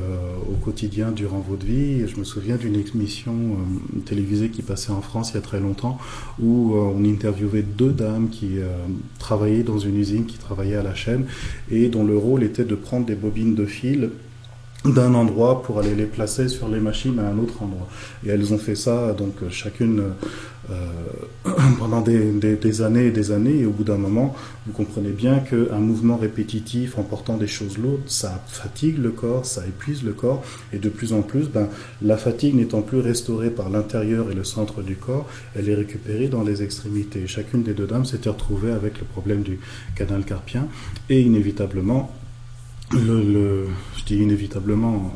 au 0.50 0.56
quotidien 0.56 1.12
durant 1.12 1.40
votre 1.40 1.66
vie. 1.66 2.08
Je 2.08 2.18
me 2.18 2.24
souviens 2.24 2.56
d'une 2.56 2.76
émission 2.76 3.34
euh, 3.34 4.00
télévisée 4.06 4.50
qui 4.50 4.62
passait 4.62 4.92
en 4.92 5.02
France 5.02 5.32
il 5.32 5.36
y 5.36 5.38
a 5.38 5.42
très 5.42 5.60
longtemps, 5.60 5.98
où 6.40 6.76
euh, 6.76 6.94
on 6.96 7.04
interviewait 7.04 7.64
deux 7.64 7.92
dames 7.92 8.30
qui 8.30 8.58
travaillaient 9.20 9.64
dans 9.64 9.80
une 9.80 9.98
usine, 9.98 10.26
qui 10.26 10.38
travaillaient 10.38 10.76
à 10.76 10.84
la 10.84 10.96
chaîne, 10.96 11.26
et 11.70 11.90
dont 11.90 12.06
le 12.06 12.18
rôle 12.18 12.44
était 12.44 12.64
de 12.64 12.76
prendre 12.76 13.06
des 13.06 13.16
bobines 13.16 13.56
de 13.56 13.66
fil 13.66 14.12
d'un 14.86 15.14
endroit 15.16 15.64
pour 15.64 15.80
aller 15.80 15.96
les 15.96 16.06
placer 16.06 16.48
sur 16.48 16.70
les 16.70 16.80
machines 16.80 17.20
à 17.20 17.28
un 17.28 17.38
autre 17.40 17.62
endroit. 17.62 17.88
Et 18.26 18.30
elles 18.30 18.54
ont 18.54 18.58
fait 18.58 18.76
ça, 18.76 19.14
donc 19.14 19.34
chacune 19.50 20.02
euh, 20.70 20.90
pendant 21.80 22.02
des, 22.02 22.82
années 22.82 23.08
et 23.08 23.12
des 23.12 23.32
années, 23.32 23.60
et 23.60 23.66
au 23.66 23.72
bout 23.72 23.84
d'un 23.84 23.98
moment, 23.98 24.36
vous 24.66 24.74
comprenez 24.74 25.12
bien 25.12 25.40
qu'un 25.40 25.80
mouvement 25.80 26.18
répétitif 26.18 26.98
en 26.98 27.04
portant 27.04 27.38
des 27.38 27.48
choses 27.48 27.78
lourdes, 27.78 28.02
ça 28.08 28.44
fatigue 28.48 28.98
le 28.98 29.12
corps, 29.12 29.46
ça 29.46 29.66
épuise 29.66 30.04
le 30.04 30.14
corps, 30.14 30.44
et 30.74 30.78
de 30.78 30.90
plus 30.90 31.14
en 31.14 31.22
plus, 31.22 31.50
ben, 31.50 31.70
la 32.02 32.18
fatigue 32.18 32.56
n'étant 32.56 32.82
plus 32.82 33.00
restaurée 33.00 33.50
par 33.50 33.70
l'intérieur 33.70 34.30
et 34.30 34.36
le 34.36 34.44
centre 34.44 34.82
du 34.82 34.96
corps, 34.96 35.28
elle 35.56 35.70
est 35.70 35.76
récupérée 35.76 36.28
dans 36.28 36.44
les 36.44 36.64
extrémités. 36.64 37.28
Chacune 37.28 37.64
des 37.64 37.74
deux 37.74 37.88
dames 37.88 38.06
s'était 38.06 38.30
retrouvée 38.30 38.72
avec 38.72 39.00
le 39.00 39.06
problème 39.06 39.44
du 39.44 39.60
canal 39.96 40.24
carpien, 40.26 40.68
et 41.10 41.22
inévitablement, 41.22 42.12
le, 42.94 43.68
je 43.98 44.06
dis 44.06 44.16
inévitablement, 44.16 45.14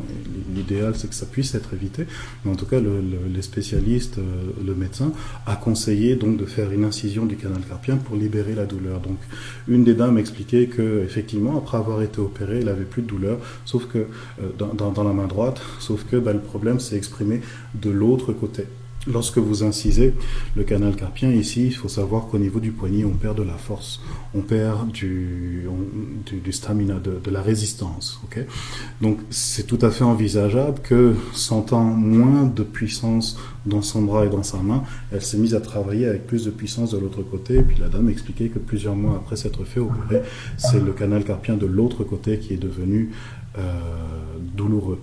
l'idéal 0.54 0.94
c'est 0.96 1.10
que 1.10 1.16
ça 1.16 1.26
puisse 1.26 1.56
être 1.56 1.74
évité, 1.74 2.06
mais 2.44 2.52
en 2.52 2.56
tout 2.56 2.66
cas 2.66 2.80
le, 2.80 3.02
les 3.34 3.42
spécialistes, 3.42 4.18
euh, 4.18 4.52
le 4.66 4.76
médecin 4.76 5.14
a 5.46 5.56
conseillé 5.56 6.16
donc 6.16 6.38
de 6.38 6.46
faire 6.46 6.72
une 6.72 6.84
incision 6.84 7.26
du 7.26 7.38
canal 7.38 7.62
carpien 7.62 7.96
pour 7.96 8.16
libérer 8.16 8.56
la 8.56 8.66
douleur. 8.66 9.00
Donc 9.00 9.18
une 9.68 9.84
des 9.84 9.94
dames 9.94 10.18
expliquait 10.18 10.68
que 10.68 11.04
effectivement 11.04 11.58
après 11.58 11.78
avoir 11.78 12.02
été 12.02 12.20
opérée, 12.20 12.60
elle 12.60 12.70
avait 12.70 12.84
plus 12.84 13.04
de 13.04 13.08
douleur, 13.08 13.40
sauf 13.66 13.88
que 13.88 14.00
euh, 14.00 14.50
dans, 14.58 15.04
la 15.04 15.14
main 15.14 15.28
droite, 15.28 15.62
sauf 15.80 16.04
que 16.04 16.18
ben, 16.18 16.34
le 16.34 16.40
problème 16.40 16.80
s'est 16.80 16.98
exprimé 16.98 17.42
de 17.74 17.90
l'autre 17.90 18.34
côté. 18.34 18.66
Lorsque 19.08 19.40
vous 19.40 19.64
incisez 19.64 20.14
le 20.56 20.64
canal 20.64 20.96
carpien 20.96 21.32
ici, 21.32 21.66
il 21.66 21.76
faut 21.76 21.88
savoir 21.88 22.28
qu'au 22.28 22.38
niveau 22.38 22.60
du 22.60 22.72
poignet, 22.72 23.04
on 23.04 23.12
perd 23.12 23.36
de 23.36 23.44
la 23.44 23.58
force, 23.58 24.00
on 24.36 24.42
perd 24.42 24.92
du, 24.92 25.68
du, 26.28 26.52
stamina, 26.52 27.00
de, 27.00 27.32
la 27.32 27.42
résistance. 27.42 28.22
Donc 29.02 29.18
c'est 29.32 29.66
tout 29.66 29.80
à 29.82 29.90
fait 29.90 30.04
envisageable 30.04 30.82
que 30.84 31.16
sentant 31.34 31.84
moins 31.84 32.44
de 32.44 32.62
puissance 32.62 33.40
dans 33.66 33.82
son 33.82 34.04
bras 34.04 34.26
et 34.26 34.30
dans 34.30 34.44
sa 34.44 34.58
main, 34.58 34.84
elle 35.12 35.24
s'est 35.24 35.38
mise 35.38 35.56
à 35.56 35.62
travailler 35.62 36.06
avec 36.06 36.28
plus 36.28 36.46
de 36.46 36.52
puissance 36.52 36.92
de 36.92 37.00
l'autre 37.00 37.24
côté. 37.24 37.56
Et 37.56 37.64
puis 37.64 37.78
la 37.80 37.88
dame 37.88 38.08
expliquait 38.08 38.50
que 38.50 38.60
plusieurs 38.60 38.96
mois 38.96 39.16
après 39.16 39.36
s'être 39.36 39.64
fait 39.64 39.80
opérer, 39.80 40.22
c'est 40.58 40.80
le 40.80 40.92
canal 40.92 41.24
carpien 41.24 41.56
de 41.56 41.66
l'autre 41.66 42.04
côté 42.04 42.38
qui 42.38 42.54
est 42.54 42.58
devenu 42.58 43.10
euh, 43.58 43.62
douloureux. 44.56 45.00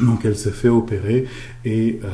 Donc 0.00 0.24
elle 0.24 0.36
s'est 0.36 0.50
fait 0.50 0.68
opérer 0.68 1.26
et 1.64 2.00
euh, 2.02 2.08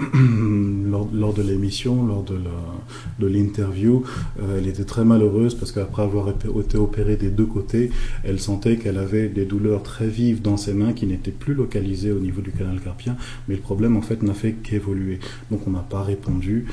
lors, 1.12 1.34
de 1.34 1.42
l'émission, 1.42 2.04
lors 2.06 2.24
de 2.24 3.26
l'interview, 3.26 4.04
euh, 4.40 4.58
elle 4.58 4.66
était 4.66 4.84
très 4.84 5.04
malheureuse 5.04 5.54
parce 5.54 5.70
qu'après 5.70 6.02
avoir 6.02 6.28
été 6.30 6.78
opérée 6.78 7.16
des 7.16 7.30
deux 7.30 7.46
côtés, 7.46 7.90
elle 8.24 8.40
sentait 8.40 8.76
qu'elle 8.76 8.98
avait 8.98 9.28
des 9.28 9.44
douleurs 9.44 9.82
très 9.82 10.08
vives 10.08 10.42
dans 10.42 10.56
ses 10.56 10.72
mains 10.72 10.92
qui 10.92 11.06
n'étaient 11.06 11.30
plus 11.30 11.54
localisées 11.54 12.10
au 12.10 12.20
niveau 12.20 12.40
du 12.40 12.50
canal 12.50 12.80
carpien, 12.80 13.16
mais 13.48 13.54
le 13.54 13.60
problème 13.60 13.96
en 13.96 14.02
fait 14.02 14.22
n'a 14.22 14.34
fait 14.34 14.52
qu'évoluer. 14.52 15.20
Donc 15.50 15.66
on 15.66 15.70
n'a 15.70 15.84
pas 15.88 16.02
répondu 16.02 16.66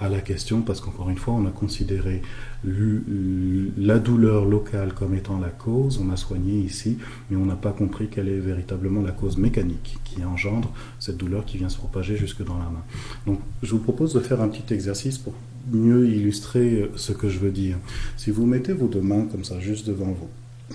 à, 0.00 0.08
la 0.08 0.20
question 0.20 0.62
parce 0.62 0.80
qu'encore 0.80 1.08
une 1.08 1.16
fois 1.16 1.34
on 1.34 1.46
a 1.46 1.50
considéré 1.50 2.22
la 2.64 3.98
douleur 3.98 4.44
locale 4.44 4.92
comme 4.92 5.14
étant 5.14 5.38
la 5.38 5.48
cause, 5.48 6.00
on 6.04 6.10
a 6.12 6.16
soigné 6.16 6.58
ici, 6.60 6.98
mais 7.30 7.36
on 7.36 7.46
n'a 7.46 7.56
pas 7.56 7.72
compris 7.72 8.08
quelle 8.08 8.28
est 8.28 8.38
véritablement 8.38 9.00
la 9.02 9.12
cause 9.12 9.36
mécanique 9.36 9.98
qui 10.04 10.24
engendre 10.24 10.72
cette 10.98 11.16
douleur 11.16 11.44
qui 11.44 11.58
vient 11.58 11.68
se 11.68 11.78
propager 11.78 12.16
jusque 12.16 12.44
dans 12.44 12.58
la 12.58 12.64
main. 12.64 12.82
Donc 13.26 13.40
je 13.62 13.70
vous 13.70 13.78
propose 13.78 14.12
de 14.12 14.20
faire 14.20 14.40
un 14.40 14.48
petit 14.48 14.74
exercice 14.74 15.18
pour 15.18 15.34
mieux 15.70 16.08
illustrer 16.08 16.90
ce 16.96 17.12
que 17.12 17.28
je 17.28 17.38
veux 17.38 17.50
dire. 17.50 17.76
Si 18.16 18.30
vous 18.30 18.46
mettez 18.46 18.72
vos 18.72 18.88
deux 18.88 19.00
mains 19.00 19.26
comme 19.30 19.44
ça 19.44 19.60
juste 19.60 19.86
devant 19.86 20.12
vous, 20.12 20.28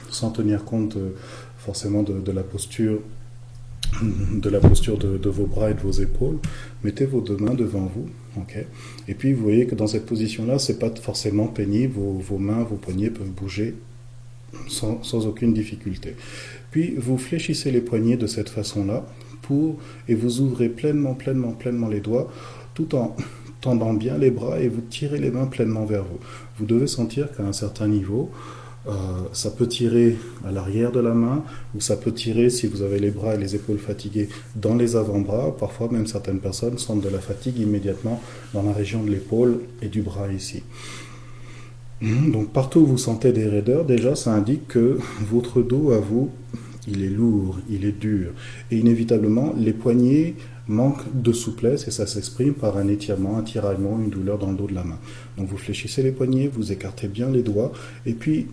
sans 0.10 0.32
tenir 0.32 0.63
compte 0.63 0.96
euh, 0.98 1.12
forcément 1.58 2.04
de, 2.04 2.32
la 2.32 2.44
posture 2.44 3.00
de 4.34 4.50
la 4.50 4.60
posture 4.60 4.98
de, 4.98 5.29
vos 5.29 5.46
bras 5.46 5.72
et 5.72 5.74
de 5.74 5.79
vos 5.79 5.91
épaules, 5.91 6.38
mettez 6.84 7.06
vos 7.06 7.22
deux 7.22 7.38
mains 7.38 7.53
devant 7.53 7.91
vous, 7.94 8.08
ok 8.38 8.58
Et 9.08 9.13
puis 9.13 9.34
vous 9.34 9.44
voyez 9.44 9.65
que 9.65 9.75
dans 9.75 9.88
cette 9.88 10.06
position-là, 10.06 10.60
c'est 10.60 10.79
pas 10.79 10.89
forcément 11.01 11.48
pénible, 11.48 11.94
vos, 11.96 12.38
mains, 12.38 12.63
vos 12.63 12.75
poignets 12.75 13.10
peuvent 13.10 13.32
bouger 13.32 13.75
sans, 14.67 15.03
sans, 15.03 15.27
aucune 15.27 15.53
difficulté. 15.53 16.15
Puis 16.72 16.96
vous 16.98 17.17
fléchissez 17.17 17.72
les 17.72 17.82
poignets 17.82 18.17
de 18.17 18.27
cette 18.27 18.50
façon-là, 18.50 19.06
et 20.08 20.15
vous 20.15 20.41
ouvrez 20.41 20.70
pleinement, 20.70 21.13
pleinement, 21.13 21.51
pleinement 21.51 21.88
les 21.88 22.00
doigts 22.00 22.32
tout 22.74 22.96
en 22.96 23.15
tendant 23.62 23.94
bien 23.94 24.17
les 24.17 24.32
bras 24.32 24.60
et 24.60 24.67
vous 24.67 24.82
tirez 24.82 25.20
les 25.20 25.32
mains 25.32 25.48
pleinement 25.48 25.86
vers 25.86 26.03
vous. 26.03 26.20
Vous 26.60 26.65
devez 26.65 26.88
sentir 26.88 27.32
qu'à 27.32 27.44
un 27.44 27.53
certain 27.53 27.88
niveau, 27.88 28.29
euh, 28.88 28.91
ça 29.34 29.51
peut 29.51 29.67
tirer 29.67 30.17
à 30.46 30.51
l'arrière 30.51 30.91
de 30.91 31.00
la 31.00 31.13
main 31.13 31.44
ou 31.75 31.82
ça 31.82 31.98
peut 31.98 32.12
tirer 32.12 32.50
si 32.50 32.67
vous 32.67 32.82
avez 32.82 33.00
les 33.00 33.12
bras 33.12 33.36
et 33.36 33.38
les 33.38 33.56
épaules 33.56 33.79
fatigués 33.79 34.29
dans 34.56 34.75
les 34.75 34.96
avant-bras. 34.96 35.56
Parfois 35.58 35.89
même 35.91 36.08
certaines 36.08 36.39
personnes 36.39 36.77
sentent 36.77 37.01
de 37.01 37.10
la 37.10 37.20
fatigue 37.20 37.60
immédiatement 37.60 38.22
dans 38.53 38.63
la 38.63 38.74
région 38.74 39.03
de 39.03 39.10
l'épaule 39.10 39.60
et 39.82 39.88
du 39.88 40.01
bras 40.01 40.32
ici. 40.32 40.63
Donc 42.01 42.53
partout 42.53 42.82
où 42.82 42.86
vous 42.86 42.98
sentez 42.98 43.32
des 43.32 43.48
raideurs, 43.48 43.84
déjà 43.84 44.15
ça 44.15 44.32
indique 44.32 44.67
que 44.67 45.00
votre 45.29 45.62
dos 45.62 45.91
à 45.91 46.00
vous 46.00 46.29
il 46.88 47.03
est 47.03 47.10
lourd, 47.10 47.60
il 47.70 47.86
est 47.86 48.00
dur. 48.00 48.32
Et 48.72 48.77
inévitablement, 48.77 49.53
les 49.58 49.74
poignets 49.74 50.36
manquent 50.67 51.06
de 51.13 51.32
souplesse 51.32 51.88
et 51.88 51.91
ça 51.91 52.08
s'exprime 52.08 52.53
par 52.53 52.77
un 52.77 52.88
étirement, 52.88 53.38
un 53.38 53.44
tiraillement, 53.44 54.00
une 54.00 54.10
douleur 54.10 54.38
dans 54.38 54.51
le 54.51 54.58
dos 54.58 54.67
de 54.67 54.74
la 54.74 54.84
main. 54.84 55.00
Donc 55.38 55.48
vous 55.48 55.58
fléchissez 55.58 56.03
les 56.03 56.12
poignets, 56.12 56.48
vous 56.48 56.72
écartez 56.72 57.08
bien 57.08 57.29
les 57.29 57.44
doigts 57.44 57.72
et 58.06 58.13
puis 58.13 58.48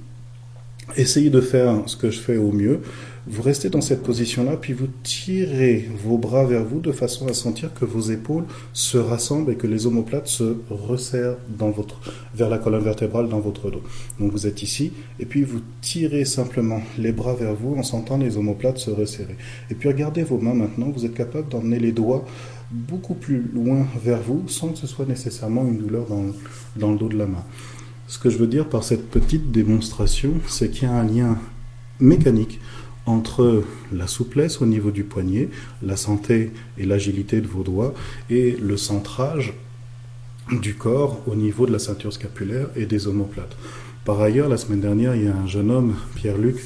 essayez 0.96 1.30
de 1.30 1.40
faire 1.40 1.82
ce 1.86 1.96
que 1.96 2.10
je 2.10 2.20
fais 2.20 2.36
au 2.36 2.52
mieux. 2.52 2.80
Vous 3.26 3.40
restez 3.40 3.70
dans 3.70 3.80
cette 3.80 4.02
position-là, 4.02 4.58
puis 4.58 4.74
vous 4.74 4.88
tirez 5.02 5.88
vos 6.04 6.18
bras 6.18 6.44
vers 6.44 6.62
vous 6.62 6.80
de 6.80 6.92
façon 6.92 7.26
à 7.26 7.32
sentir 7.32 7.72
que 7.72 7.86
vos 7.86 8.02
épaules 8.02 8.44
se 8.74 8.98
rassemblent 8.98 9.50
et 9.50 9.56
que 9.56 9.66
les 9.66 9.86
omoplates 9.86 10.26
se 10.26 10.56
resserrent 10.68 11.38
dans 11.48 11.70
votre, 11.70 12.00
vers 12.34 12.50
la 12.50 12.58
colonne 12.58 12.84
vertébrale 12.84 13.30
dans 13.30 13.40
votre 13.40 13.70
dos. 13.70 13.80
Donc 14.20 14.30
vous 14.30 14.46
êtes 14.46 14.62
ici, 14.62 14.92
et 15.18 15.24
puis 15.24 15.42
vous 15.42 15.60
tirez 15.80 16.26
simplement 16.26 16.82
les 16.98 17.12
bras 17.12 17.34
vers 17.34 17.54
vous 17.54 17.76
en 17.76 17.82
sentant 17.82 18.18
les 18.18 18.36
omoplates 18.36 18.76
se 18.76 18.90
resserrer. 18.90 19.36
Et 19.70 19.74
puis 19.74 19.88
regardez 19.88 20.22
vos 20.22 20.36
mains 20.36 20.54
maintenant, 20.54 20.90
vous 20.94 21.06
êtes 21.06 21.14
capable 21.14 21.48
d'emmener 21.48 21.78
les 21.78 21.92
doigts 21.92 22.26
beaucoup 22.70 23.14
plus 23.14 23.42
loin 23.54 23.86
vers 24.04 24.20
vous 24.20 24.48
sans 24.48 24.68
que 24.68 24.78
ce 24.78 24.86
soit 24.86 25.06
nécessairement 25.06 25.66
une 25.66 25.78
douleur 25.78 26.04
dans, 26.06 26.26
dans 26.76 26.92
le 26.92 26.98
dos 26.98 27.08
de 27.08 27.16
la 27.16 27.26
main. 27.26 27.44
Ce 28.06 28.18
que 28.18 28.30
je 28.30 28.37
veux 28.37 28.46
dire 28.46 28.68
par 28.68 28.84
cette 28.84 29.08
petite 29.08 29.50
démonstration, 29.50 30.34
c'est 30.46 30.70
qu'il 30.70 30.84
y 30.84 30.90
a 30.90 30.94
un 30.94 31.04
lien 31.04 31.38
mécanique 32.00 32.61
entre 33.06 33.62
la 33.92 34.06
souplesse 34.06 34.61
au 34.61 34.66
niveau 34.66 34.90
du 34.90 35.04
poignet, 35.04 35.49
la 35.82 35.96
santé 35.96 36.52
et 36.78 36.87
l'agilité 36.87 37.40
de 37.40 37.46
vos 37.46 37.62
doigts, 37.62 37.94
et 38.30 38.52
le 38.52 38.76
centrage 38.76 39.54
du 40.50 40.75
corps 40.75 41.23
au 41.26 41.34
niveau 41.34 41.66
de 41.66 41.73
la 41.73 41.78
ceinture 41.78 42.12
scapulaire 42.12 42.68
et 42.76 42.87
des 42.87 43.06
omoplates. 43.06 43.56
Par 44.04 44.20
ailleurs, 44.20 44.49
la 44.49 44.58
semaine 44.58 44.80
dernière, 44.80 45.14
il 45.14 45.25
y 45.25 45.28
a 45.28 45.34
un 45.34 45.46
jeune 45.46 45.70
homme, 45.70 45.94
Pierre-Luc, 46.16 46.56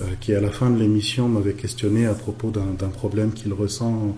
euh, 0.00 0.04
qui 0.20 0.34
à 0.34 0.40
la 0.40 0.50
fin 0.50 0.70
de 0.70 0.78
l'émission 0.78 1.28
m'avait 1.28 1.52
questionné 1.52 2.06
à 2.06 2.14
propos 2.14 2.50
d'un 2.50 2.88
problème 2.88 3.32
qu'il 3.32 3.52
ressent 3.52 4.16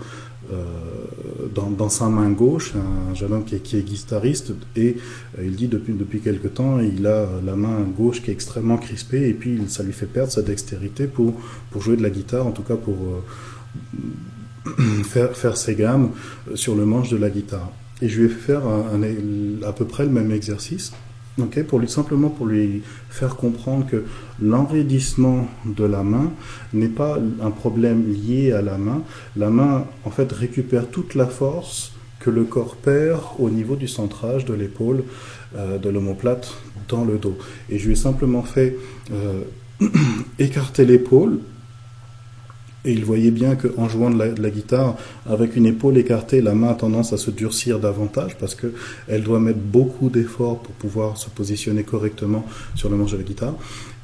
euh, 0.52 1.48
dans, 1.54 1.88
sa 1.88 2.08
main 2.08 2.30
gauche, 2.30 2.74
un 2.76 3.14
jeune 3.14 3.32
homme 3.32 3.44
qui 3.44 3.56
est, 3.56 3.84
guitariste, 3.84 4.52
et 4.76 4.96
euh, 5.38 5.44
il 5.44 5.56
dit 5.56 5.68
depuis, 5.68 6.20
quelque 6.20 6.48
temps, 6.48 6.78
il 6.80 7.06
a 7.06 7.26
la 7.44 7.56
main 7.56 7.80
gauche 7.80 8.22
qui 8.22 8.30
est 8.30 8.34
extrêmement 8.34 8.78
crispée, 8.78 9.28
et 9.28 9.34
puis 9.34 9.60
ça 9.68 9.82
lui 9.82 9.92
fait 9.92 10.06
perdre 10.06 10.32
sa 10.32 10.42
dextérité 10.42 11.06
pour, 11.06 11.34
jouer 11.80 11.96
de 11.96 12.02
la 12.02 12.10
guitare, 12.10 12.46
en 12.46 12.52
tout 12.52 12.62
cas 12.62 12.76
pour 12.76 12.96
faire, 15.04 15.36
faire 15.36 15.56
ses 15.56 15.74
gammes 15.74 16.10
sur 16.54 16.74
le 16.74 16.86
manche 16.86 17.10
de 17.10 17.16
la 17.16 17.30
guitare. 17.30 17.70
Et 18.02 18.08
je 18.08 18.20
lui 18.20 18.26
ai 18.26 18.28
fait 18.28 18.52
faire 18.52 18.62
à 19.66 19.72
peu 19.72 19.84
près 19.84 20.04
le 20.04 20.10
même 20.10 20.30
exercice 20.30 20.92
pour 21.66 21.78
lui, 21.78 21.88
simplement 21.88 22.34
faire 23.08 23.36
comprendre 23.36 23.86
que 23.86 24.04
l'enraidissement 24.40 25.48
de 25.64 25.84
la 25.84 26.02
main 26.02 26.32
n'est 26.72 26.88
pas 26.88 27.18
un 27.42 27.50
problème 27.50 28.12
lié 28.12 28.52
à 28.52 28.62
la 28.62 28.78
main. 28.78 29.02
La 29.36 29.50
main, 29.50 29.86
en 30.04 30.10
fait, 30.10 30.30
récupère 30.32 30.88
toute 30.88 31.14
la 31.14 31.26
force 31.26 31.92
que 32.18 32.30
le 32.30 32.44
corps 32.44 32.76
perd 32.76 33.20
au 33.38 33.50
niveau 33.50 33.76
du 33.76 33.88
centrage 33.88 34.44
de 34.44 34.54
l'épaule, 34.54 35.04
euh, 35.56 35.78
de 35.78 35.88
l'omoplate 35.88 36.52
dans 36.88 37.04
le 37.04 37.18
dos. 37.18 37.36
Et 37.70 37.78
je 37.78 37.86
lui 37.86 37.92
ai 37.94 37.96
simplement 37.96 38.42
fait 38.42 38.76
euh, 39.12 39.42
écarter 40.38 40.84
l'épaule 40.84 41.40
Et 42.84 42.92
il 42.92 43.04
voyait 43.04 43.30
bien 43.30 43.56
qu'en 43.56 43.88
jouant 43.88 44.10
de 44.10 44.40
la, 44.40 44.50
guitare, 44.50 44.96
avec 45.28 45.54
une 45.56 45.66
épaule 45.66 45.98
écartée, 45.98 46.40
la 46.40 46.54
main 46.54 46.68
a 46.68 46.74
tendance 46.74 47.12
à 47.12 47.18
se 47.18 47.30
durcir 47.30 47.78
davantage 47.78 48.36
parce 48.38 48.54
qu'elle 48.54 49.22
doit 49.22 49.38
mettre 49.38 49.58
beaucoup 49.58 50.08
d'efforts 50.08 50.60
pour 50.60 50.74
pouvoir 50.74 51.18
se 51.18 51.28
positionner 51.28 51.82
correctement 51.82 52.46
sur 52.74 52.88
le 52.88 52.96
manche 52.96 53.12
de 53.12 53.18
la 53.18 53.22
guitare. 53.22 53.54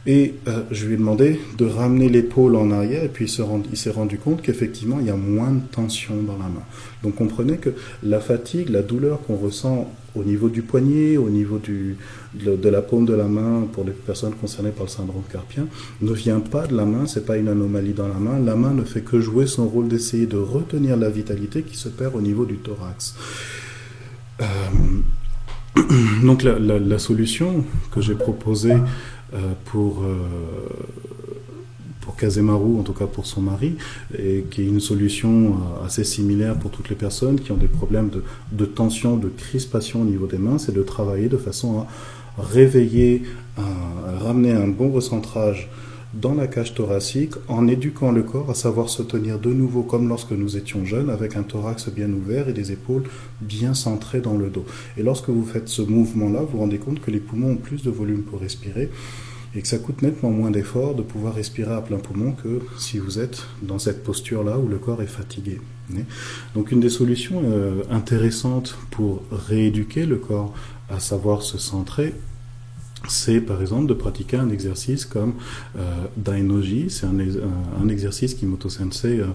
Et 0.06 0.34
euh, 0.46 0.62
je 0.70 0.86
lui 0.86 0.94
ai 0.94 0.96
demandé 0.98 1.40
de 1.58 1.64
ramener 1.64 2.08
l'épaule 2.08 2.54
en 2.54 2.70
arrière, 2.70 3.02
et 3.02 3.08
puis 3.08 3.24
il 3.24 3.76
s'est 3.76 3.90
rendu, 3.90 4.18
compte 4.18 4.40
qu'effectivement, 4.40 4.98
il 5.00 5.06
y 5.06 5.10
a 5.10 5.16
moins 5.16 5.50
de 5.50 5.60
tension 5.72 6.14
dans 6.22 6.36
la 6.36 6.44
main. 6.44 6.62
Donc 7.02 7.16
comprenez 7.16 7.56
que 7.56 7.70
la 8.04 8.20
fatigue, 8.20 8.68
la 8.68 8.82
douleur 8.82 9.20
qu'on 9.26 9.36
ressent 9.36 9.90
au 10.16 10.24
niveau 10.24 10.48
du 10.48 10.62
poignet, 10.62 11.16
au 11.16 11.28
niveau 11.30 11.58
du, 11.58 11.96
de, 12.34 12.68
la 12.68 12.82
paume 12.82 13.06
de 13.06 13.14
la 13.14 13.28
main 13.28 13.66
pour 13.72 13.84
les 13.84 13.92
personnes 13.92 14.34
concernées 14.34 14.70
par 14.70 14.84
le 14.84 14.90
syndrome 14.90 15.22
carpien, 15.30 15.66
ne 16.00 16.12
vient 16.12 16.40
pas 16.40 16.66
de 16.66 16.76
la 16.76 16.84
main, 16.84 17.06
c'est 17.06 17.24
pas 17.24 17.36
une 17.36 17.48
anomalie 17.48 17.92
dans 17.92 18.08
la 18.08 18.14
main. 18.14 18.38
La 18.38 18.56
main 18.56 18.72
ne 18.72 18.84
fait 18.84 19.02
que 19.02 19.20
jouer 19.20 19.46
son 19.46 19.68
rôle 19.68 19.88
d'essayer 19.88 20.26
de 20.26 20.38
retenir 20.38 20.96
la 20.96 21.10
vitalité 21.10 21.62
qui 21.62 21.76
se 21.76 21.88
perd 21.88 22.14
au 22.14 22.20
niveau 22.20 22.44
du 22.44 22.56
thorax. 22.56 23.14
Euh, 24.40 24.44
donc 26.22 26.42
la, 26.42 26.98
solution 26.98 27.64
que 27.92 28.00
j'ai 28.00 28.14
proposée 28.14 28.76
euh, 29.34 29.38
pour, 29.66 30.04
euh, 30.04 30.16
pour 32.06 32.16
Kazemaru, 32.16 32.78
en 32.78 32.82
tout 32.82 32.92
cas 32.92 33.06
pour 33.06 33.26
son 33.26 33.42
mari, 33.42 33.74
et 34.16 34.44
qui 34.50 34.62
est 34.62 34.66
une 34.66 34.80
solution 34.80 35.48
euh, 35.48 35.86
assez 35.86 36.04
similaire 36.04 36.54
pour 36.54 36.70
toutes 36.70 36.88
les 36.88 36.94
personnes 36.96 37.38
qui 37.40 37.50
ont 37.50 37.56
des 37.56 37.66
problèmes 37.66 38.08
de, 38.08 38.22
de 38.52 38.64
tension, 38.64 39.16
de 39.16 39.28
crispation 39.28 40.02
au 40.02 40.04
niveau 40.04 40.26
des 40.26 40.38
mains, 40.38 40.58
c'est 40.58 40.72
de 40.72 40.84
travailler 40.84 41.28
de 41.28 41.36
façon 41.36 41.80
à 41.80 41.86
réveiller, 42.38 43.24
à 43.56 44.24
ramener 44.24 44.52
un 44.52 44.68
bon 44.68 44.92
recentrage 44.92 45.68
dans 46.14 46.34
la 46.34 46.46
cage 46.46 46.74
thoracique 46.74 47.34
en 47.48 47.66
éduquant 47.66 48.12
le 48.12 48.22
corps 48.22 48.50
à 48.50 48.54
savoir 48.54 48.88
se 48.88 49.02
tenir 49.02 49.38
de 49.38 49.52
nouveau 49.52 49.82
comme 49.82 50.08
lorsque 50.08 50.30
nous 50.30 50.56
étions 50.56 50.84
jeunes 50.84 51.10
avec 51.10 51.36
un 51.36 51.42
thorax 51.42 51.90
bien 51.90 52.10
ouvert 52.10 52.48
et 52.48 52.52
des 52.52 52.72
épaules 52.72 53.02
bien 53.40 53.74
centrées 53.74 54.20
dans 54.20 54.36
le 54.36 54.48
dos. 54.48 54.64
Et 54.96 55.02
lorsque 55.02 55.28
vous 55.28 55.44
faites 55.44 55.68
ce 55.68 55.82
mouvement-là, 55.82 56.40
vous 56.40 56.52
vous 56.52 56.58
rendez 56.58 56.78
compte 56.78 57.00
que 57.00 57.10
les 57.10 57.18
poumons 57.20 57.52
ont 57.52 57.56
plus 57.56 57.82
de 57.82 57.90
volume 57.90 58.22
pour 58.22 58.40
respirer 58.40 58.90
et 59.56 59.62
que 59.62 59.68
ça 59.68 59.78
coûte 59.78 60.02
nettement 60.02 60.30
moins 60.30 60.50
d'effort 60.50 60.94
de 60.94 61.02
pouvoir 61.02 61.34
respirer 61.34 61.72
à 61.72 61.80
plein 61.80 61.96
poumon 61.96 62.32
que 62.32 62.60
si 62.78 62.98
vous 62.98 63.18
êtes 63.18 63.46
dans 63.62 63.78
cette 63.78 64.04
posture-là 64.04 64.58
où 64.58 64.68
le 64.68 64.76
corps 64.76 65.02
est 65.02 65.06
fatigué. 65.06 65.60
Donc 66.54 66.72
une 66.72 66.80
des 66.80 66.90
solutions 66.90 67.42
euh, 67.44 67.82
intéressantes 67.90 68.76
pour 68.90 69.22
rééduquer 69.30 70.04
le 70.04 70.16
corps 70.16 70.52
à 70.90 71.00
savoir 71.00 71.42
se 71.42 71.58
centrer, 71.58 72.14
c'est 73.08 73.40
par 73.40 73.60
exemple 73.60 73.86
de 73.86 73.94
pratiquer 73.94 74.36
un 74.36 74.50
exercice 74.50 75.04
comme 75.04 75.34
euh, 75.76 75.80
Dainoji. 76.16 76.90
C'est 76.90 77.06
un, 77.06 77.18
un, 77.18 77.88
exercice 77.88 78.34
qu'Imoto 78.34 78.68
Sensei 78.68 79.20
euh, 79.20 79.26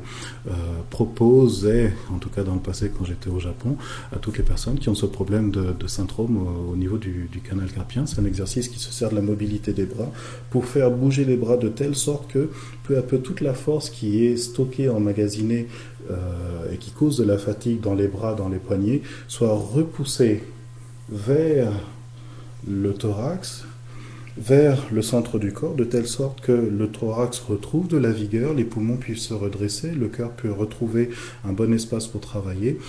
euh, 0.48 1.90
en 2.14 2.18
tout 2.18 2.30
cas 2.30 2.44
dans 2.44 2.54
le 2.54 2.60
passé 2.60 2.92
quand 2.96 3.06
j'étais 3.06 3.30
au 3.30 3.40
Japon, 3.40 3.78
à 4.16 4.18
toutes 4.18 4.38
les 4.38 4.44
personnes 4.44 4.78
qui 4.78 4.90
ont 4.90 4.96
ce 4.96 5.06
problème 5.06 5.52
de, 5.52 5.74
de 5.78 5.88
syndrome 5.88 6.48
au, 6.72 6.76
niveau 6.76 6.98
du, 6.98 7.30
du, 7.32 7.40
canal 7.40 7.72
carpien. 7.72 8.06
C'est 8.06 8.20
un 8.20 8.26
exercice 8.26 8.68
qui 8.68 8.80
se 8.80 8.92
sert 8.92 9.10
de 9.10 9.16
la 9.16 9.22
mobilité 9.22 9.74
des 9.74 9.86
bras 9.86 10.12
pour 10.50 10.66
faire 10.66 10.92
bouger 10.92 11.26
les 11.26 11.38
bras 11.38 11.58
de 11.58 11.70
telle 11.70 11.96
sorte 11.96 12.32
que 12.32 12.50
peu 12.84 12.98
à 12.98 13.02
peu 13.02 13.20
toute 13.20 13.42
la 13.42 13.54
force 13.54 13.90
qui 13.90 14.26
est 14.26 14.38
stockée, 14.38 14.90
emmagasinée 14.90 15.68
euh, 16.10 16.72
et 16.74 16.78
qui 16.78 16.92
cause 16.92 17.18
de 17.18 17.24
la 17.24 17.38
fatigue 17.38 17.80
dans 17.82 17.94
les 17.94 18.08
bras, 18.08 18.34
dans 18.34 18.50
les 18.50 18.58
poignets, 18.58 19.02
soit 19.28 19.54
repoussée 19.54 20.44
vers 21.10 21.72
le 22.68 22.94
thorax 22.94 23.66
vers 24.38 24.88
le 24.92 25.02
centre 25.02 25.40
du 25.40 25.52
corps, 25.52 25.76
de 25.76 25.84
telle 25.84 26.08
sorte 26.08 26.42
que 26.42 26.52
le 26.52 26.88
thorax 26.88 27.40
retrouve 27.40 27.88
de 27.88 27.98
la 27.98 28.12
vigueur, 28.12 28.54
les 28.54 28.64
poumons 28.64 28.96
puissent 28.96 29.28
se 29.28 29.34
redresser, 29.34 29.92
le 29.92 30.08
cœur 30.08 30.32
peut 30.32 30.52
retrouver 30.52 31.10
un 31.44 31.52
bon 31.52 31.74
espace 31.74 32.08
pour 32.08 32.22
travailler, 32.22 32.80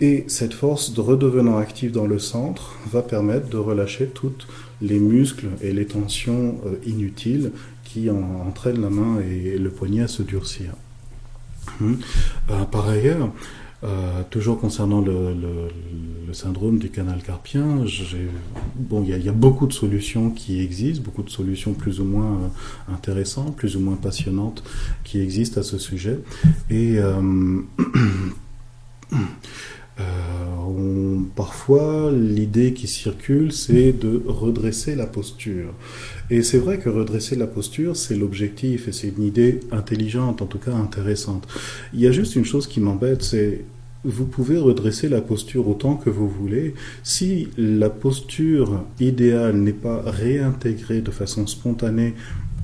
et 0.00 0.24
cette 0.28 0.52
force, 0.52 0.92
de 0.92 1.00
redevenant 1.00 1.56
active 1.56 1.90
dans 1.90 2.06
le 2.06 2.18
centre, 2.18 2.76
va 2.90 3.02
permettre 3.02 3.48
de 3.48 3.56
relâcher 3.56 4.06
toutes 4.06 4.46
les 4.82 4.98
muscles 4.98 5.48
et 5.62 5.72
les 5.72 5.86
tensions 5.86 6.60
euh, 6.66 6.74
inutiles 6.86 7.52
qui 7.84 8.10
entraînent 8.10 8.82
la 8.82 8.90
main 8.90 9.20
et 9.20 9.56
le 9.56 9.70
poignet 9.70 10.02
à 10.02 10.08
se 10.08 10.22
durcir. 10.22 10.72
Hum. 11.80 11.98
Euh, 12.50 12.64
par 12.64 12.88
ailleurs, 12.88 13.30
euh, 13.84 14.22
toujours 14.30 14.58
concernant 14.60 15.00
le, 15.00 15.34
syndrome 16.32 16.78
du 16.78 16.90
canal 16.90 17.22
carpien, 17.22 17.84
bon, 18.74 19.04
il 19.04 19.24
y, 19.24 19.28
a 19.28 19.32
beaucoup 19.32 19.68
de 19.68 19.72
solutions 19.72 20.30
qui 20.30 20.60
existent, 20.60 21.04
beaucoup 21.04 21.22
de 21.22 21.30
solutions 21.30 21.74
plus 21.74 22.00
ou 22.00 22.04
moins 22.04 22.32
euh, 22.32 22.92
intéressantes, 22.92 23.54
plus 23.54 23.76
ou 23.76 23.80
moins 23.80 23.94
passionnantes 23.94 24.64
qui 25.04 25.20
existent 25.20 25.60
à 25.60 25.62
ce 25.62 25.78
sujet. 25.78 26.18
Et 26.70 26.98
euh, 26.98 27.60
parfois, 31.36 32.10
l'idée 32.10 32.72
qui 32.72 32.88
circule, 32.88 33.52
c'est 33.52 33.92
de 33.92 34.22
redresser 34.26 34.96
la 34.96 35.06
posture. 35.06 35.72
Et 36.30 36.42
c'est 36.42 36.58
vrai 36.58 36.78
que 36.78 36.88
redresser 36.88 37.36
la 37.36 37.46
posture, 37.46 37.96
c'est 37.96 38.16
l'objectif 38.16 38.88
et 38.88 38.92
c'est 38.92 39.12
une 39.16 39.22
idée 39.22 39.60
intelligente, 39.70 40.42
en 40.42 40.46
tout 40.46 40.58
cas 40.58 40.72
intéressante. 40.72 41.46
Il 41.92 42.00
y 42.00 42.08
a 42.08 42.12
juste 42.12 42.34
une 42.34 42.44
chose 42.44 42.66
qui 42.66 42.80
m'embête, 42.80 43.22
c'est 43.22 43.64
vous 44.04 44.26
pouvez 44.26 44.58
redresser 44.58 45.08
la 45.08 45.20
posture 45.20 45.68
autant 45.68 45.96
que 45.96 46.10
vous 46.10 46.28
voulez. 46.28 46.74
Si 47.02 47.48
la 47.56 47.90
posture 47.90 48.84
idéale 49.00 49.56
n'est 49.56 49.72
pas 49.72 50.02
réintégrée 50.04 51.00
de 51.00 51.10
façon 51.10 51.46
spontanée 51.46 52.14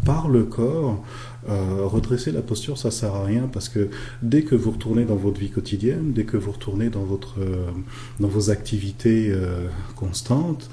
par 0.05 0.29
le 0.29 0.45
corps, 0.45 1.03
euh, 1.49 1.87
redresser 1.87 2.33
la 2.33 2.43
posture, 2.43 2.79
ça 2.79 2.91
sert 2.91 3.15
à 3.15 3.25
rien 3.25 3.49
parce 3.53 3.69
que 3.69 3.89
dès 4.23 4.43
que 4.43 4.55
vous 4.55 4.73
retournez 4.73 5.05
dans 5.05 5.17
votre 5.17 5.41
vie 5.41 5.51
quotidienne, 5.51 6.13
dès 6.13 6.25
que 6.25 6.37
vous 6.37 6.53
retournez 6.53 6.91
dans 6.91 7.05
votre, 7.05 7.37
euh, 7.41 7.71
dans 8.19 8.29
vos 8.29 8.51
activités 8.51 9.31
euh, 9.31 9.67
constantes, 9.97 10.71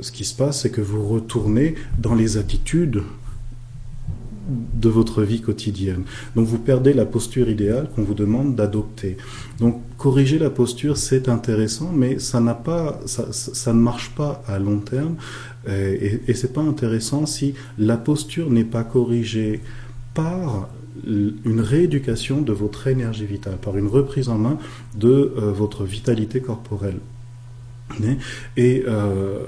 ce 0.00 0.10
qui 0.10 0.24
se 0.24 0.34
passe, 0.34 0.62
c'est 0.62 0.70
que 0.70 0.80
vous 0.80 1.06
retournez 1.06 1.76
dans 2.00 2.16
les 2.16 2.36
attitudes 2.36 3.02
de 4.48 4.88
votre 4.88 5.22
vie 5.22 5.40
quotidienne. 5.40 6.02
Donc 6.36 6.46
vous 6.46 6.58
perdez 6.58 6.92
la 6.92 7.06
posture 7.06 7.48
idéale 7.48 7.88
qu'on 7.94 8.02
vous 8.02 8.14
demande 8.14 8.54
d'adopter. 8.54 9.16
Donc 9.58 9.80
corriger 9.96 10.38
la 10.38 10.50
posture, 10.50 10.96
c'est 10.96 11.28
intéressant, 11.28 11.90
mais 11.92 12.18
ça 12.18 12.40
n'a 12.40 12.54
pas, 12.54 13.00
ça, 13.06 13.72
ne 13.72 13.78
marche 13.78 14.10
pas 14.14 14.42
à 14.46 14.58
long 14.58 14.78
terme, 14.78 15.16
et, 15.66 16.20
et 16.28 16.34
c'est 16.34 16.52
pas 16.52 16.60
intéressant 16.60 17.24
si 17.24 17.54
la 17.78 17.96
posture 17.96 18.50
n'est 18.50 18.64
pas 18.64 18.84
corrigée 18.84 19.60
par 20.12 20.68
une 21.06 21.60
rééducation 21.60 22.40
de 22.40 22.52
votre 22.52 22.86
énergie 22.86 23.26
vitale, 23.26 23.56
par 23.56 23.76
une 23.76 23.88
reprise 23.88 24.28
en 24.28 24.38
main 24.38 24.58
de 24.96 25.08
euh, 25.36 25.52
votre 25.52 25.84
vitalité 25.84 26.40
corporelle. 26.40 26.98
Et 28.56 28.84
euh, 28.86 29.38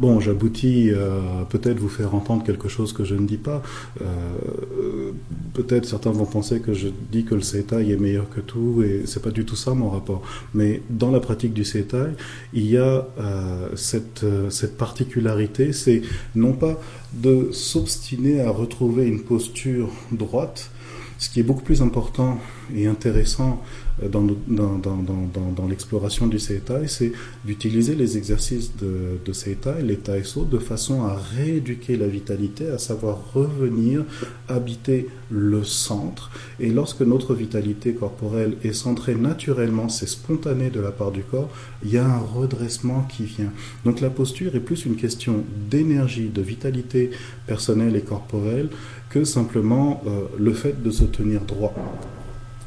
Bon, 0.00 0.18
j'aboutis 0.18 0.92
à 0.92 1.44
peut-être 1.44 1.78
vous 1.78 1.90
faire 1.90 2.14
entendre 2.14 2.42
quelque 2.42 2.70
chose 2.70 2.94
que 2.94 3.04
je 3.04 3.14
ne 3.14 3.26
dis 3.26 3.36
pas. 3.36 3.62
Euh, 4.00 5.10
peut-être 5.52 5.84
certains 5.84 6.10
vont 6.10 6.24
penser 6.24 6.60
que 6.60 6.72
je 6.72 6.88
dis 7.12 7.26
que 7.26 7.34
le 7.34 7.42
Seitai 7.42 7.90
est 7.90 7.98
meilleur 7.98 8.30
que 8.30 8.40
tout, 8.40 8.82
et 8.82 9.02
c'est 9.04 9.20
pas 9.20 9.30
du 9.30 9.44
tout 9.44 9.56
ça 9.56 9.74
mon 9.74 9.90
rapport. 9.90 10.22
Mais 10.54 10.80
dans 10.88 11.10
la 11.10 11.20
pratique 11.20 11.52
du 11.52 11.66
Seitai, 11.66 12.12
il 12.54 12.64
y 12.64 12.78
a 12.78 13.08
euh, 13.18 13.68
cette, 13.76 14.24
euh, 14.24 14.48
particularité, 14.78 15.74
c'est 15.74 16.00
non 16.34 16.54
pas 16.54 16.80
de 17.12 17.50
s'obstiner 17.52 18.40
à 18.40 18.48
retrouver 18.48 19.06
une 19.06 19.20
posture 19.20 19.90
droite, 20.12 20.70
ce 21.18 21.28
qui 21.28 21.40
est 21.40 21.42
beaucoup 21.42 21.62
plus 21.62 21.82
important 21.82 22.38
et 22.74 22.86
intéressant 22.86 23.60
euh, 23.60 23.79
dans, 24.08 25.66
l'exploration 25.68 26.26
du 26.26 26.38
Seitai, 26.38 26.88
c'est 26.88 27.12
d'utiliser 27.44 27.94
les 27.94 28.16
exercices 28.16 28.76
de, 28.76 29.18
de 29.24 29.32
Seitai, 29.32 29.82
les 29.82 29.96
Taiso, 29.96 30.44
de 30.44 30.58
façon 30.58 31.04
à 31.04 31.16
rééduquer 31.36 31.96
la 31.96 32.06
vitalité, 32.06 32.68
à 32.68 32.78
savoir 32.78 33.32
revenir 33.34 34.04
habiter 34.48 35.08
le 35.30 35.62
centre. 35.64 36.30
Et 36.58 36.70
lorsque 36.70 37.02
notre 37.02 37.34
vitalité 37.34 37.94
corporelle 37.94 38.56
est 38.64 38.72
centrée 38.72 39.14
naturellement, 39.14 39.88
c'est 39.88 40.08
spontané 40.08 40.70
de 40.70 40.80
la 40.80 40.90
part 40.90 41.12
du 41.12 41.22
corps, 41.22 41.50
il 41.84 41.92
y 41.92 41.98
a 41.98 42.06
un 42.06 42.18
redressement 42.18 43.02
qui 43.02 43.24
vient. 43.24 43.52
Donc 43.84 44.00
la 44.00 44.10
posture 44.10 44.54
est 44.56 44.60
plus 44.60 44.84
une 44.86 44.96
question 44.96 45.44
d'énergie, 45.70 46.28
de 46.28 46.42
vitalité 46.42 47.10
personnelle 47.46 47.96
et 47.96 48.02
corporelle 48.02 48.68
que 49.08 49.24
simplement 49.24 50.02
euh, 50.06 50.22
le 50.38 50.52
fait 50.52 50.82
de 50.82 50.90
se 50.90 51.04
tenir 51.04 51.40
droit 51.42 51.74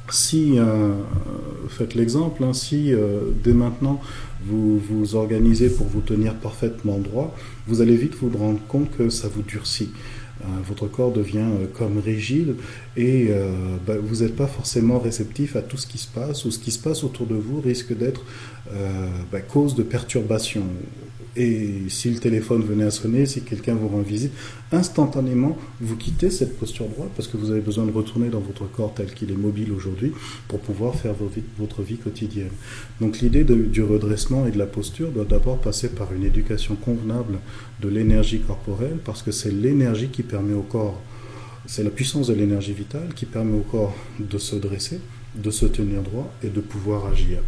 si, 0.09 0.59
euh, 0.59 0.93
faites 1.69 1.95
l'exemple, 1.95 2.43
hein, 2.43 2.53
si 2.53 2.93
euh, 2.93 3.31
dès 3.43 3.53
maintenant 3.53 4.01
vous 4.45 4.77
vous 4.77 5.15
organisez 5.15 5.69
pour 5.69 5.87
vous 5.87 6.01
tenir 6.01 6.35
parfaitement 6.35 6.97
droit, 6.97 7.33
vous 7.67 7.81
allez 7.81 7.95
vite 7.95 8.15
vous 8.15 8.29
rendre 8.37 8.59
compte 8.67 8.91
que 8.97 9.09
ça 9.09 9.29
vous 9.33 9.41
durcit. 9.41 9.91
votre 10.67 10.87
corps 10.87 11.13
devient 11.13 11.47
comme 11.73 11.99
rigide 11.99 12.55
et 12.97 13.29
bah, 13.87 13.93
vous 14.03 14.17
n'êtes 14.21 14.35
pas 14.35 14.47
forcément 14.47 14.99
réceptif 14.99 15.55
à 15.55 15.61
tout 15.61 15.77
ce 15.77 15.87
qui 15.87 15.97
se 15.97 16.09
passe 16.09 16.43
ou 16.43 16.51
ce 16.51 16.59
qui 16.59 16.71
se 16.71 16.79
passe 16.79 17.05
autour 17.05 17.25
de 17.25 17.35
vous 17.35 17.61
risque 17.61 17.97
d'être 17.97 18.25
bah, 19.31 19.39
cause 19.39 19.75
de 19.75 19.83
perturbation 19.83 20.63
et 21.36 21.89
si 21.89 22.12
le 22.12 22.19
téléphone 22.19 22.63
venait 22.63 22.84
à 22.84 22.91
sonner, 22.91 23.26
si 23.26 23.41
quelqu'un 23.41 23.74
vous 23.74 23.88
rend 23.88 24.02
visite, 24.02 24.32
instantanément, 24.72 25.58
vous 25.82 25.96
quittez 25.96 26.30
cette 26.30 26.60
posture 26.60 26.88
droite 26.88 27.10
parce 27.15 27.28
que 27.28 27.38
vous 27.38 27.50
avez 27.50 27.62
besoin 27.62 27.86
de 27.86 27.91
retourner 27.91 28.30
dans 28.30 28.39
votre 28.39 28.69
corps 28.69 28.93
tel 28.93 29.12
qu'il 29.13 29.32
est 29.32 29.38
mobile 29.38 29.72
aujourd'hui 29.72 30.12
pour 30.48 30.60
pouvoir 30.60 30.93
faire 30.93 31.15
votre 31.58 31.82
vie 31.82 31.98
quotidienne. 31.98 32.52
Donc 33.02 33.19
l'idée 33.19 33.43
du 33.43 33.82
redressement 33.82 34.46
et 34.46 34.52
de 34.52 34.60
la 34.60 34.67
posture 34.67 35.10
doit 35.10 35.26
d'abord 35.26 35.60
passer 35.60 35.89
par 35.89 36.13
une 36.13 36.24
éducation 36.24 36.76
convenable 36.76 37.39
de 37.82 37.89
l'énergie 37.89 38.39
corporelle 38.39 38.98
parce 39.04 39.24
que 39.24 39.32
c'est 39.32 39.52
l'énergie 39.52 40.10
qui 40.10 40.22
permet 40.22 40.54
au 40.54 40.62
corps, 40.62 41.02
c'est 41.65 41.84
la 41.84 41.89
puissance 41.89 42.28
de 42.28 42.34
l'énergie 42.36 42.74
vitale 42.74 43.13
qui 43.15 43.26
permet 43.26 43.58
au 43.58 43.62
corps 43.62 43.96
de 44.19 44.38
se 44.38 44.56
dresser, 44.56 45.00
de 45.34 45.50
se 45.50 45.65
tenir 45.65 46.04
droit 46.04 46.32
et 46.43 46.50
de 46.50 46.62
pouvoir 46.62 47.08
agir. 47.08 47.39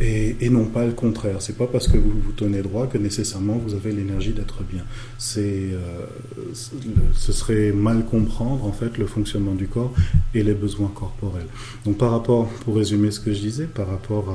Et, 0.00 0.50
non 0.50 0.66
pas 0.66 0.84
le 0.84 0.92
contraire. 0.92 1.36
C'est 1.40 1.56
pas 1.56 1.66
parce 1.66 1.88
que 1.88 1.96
vous 1.96 2.10
vous 2.10 2.32
tenez 2.32 2.62
droit 2.62 2.86
que 2.86 2.98
nécessairement 2.98 3.54
vous 3.54 3.74
avez 3.74 3.92
l'énergie 3.92 4.32
d'être 4.32 4.62
bien. 4.62 4.84
C'est, 5.18 5.70
euh, 5.72 6.06
ce 6.54 7.32
serait 7.32 7.72
mal 7.72 8.04
comprendre 8.04 8.64
en 8.64 8.72
fait 8.72 8.98
le 8.98 9.06
fonctionnement 9.06 9.54
du 9.54 9.66
corps 9.66 9.92
et 10.34 10.42
les 10.42 10.54
besoins 10.54 10.90
corporels. 10.94 11.46
Donc 11.84 11.98
par 11.98 12.10
rapport, 12.10 12.48
pour 12.64 12.76
résumer 12.76 13.10
ce 13.10 13.20
que 13.20 13.32
je 13.32 13.40
disais, 13.40 13.64
par 13.64 13.88
rapport 13.88 14.34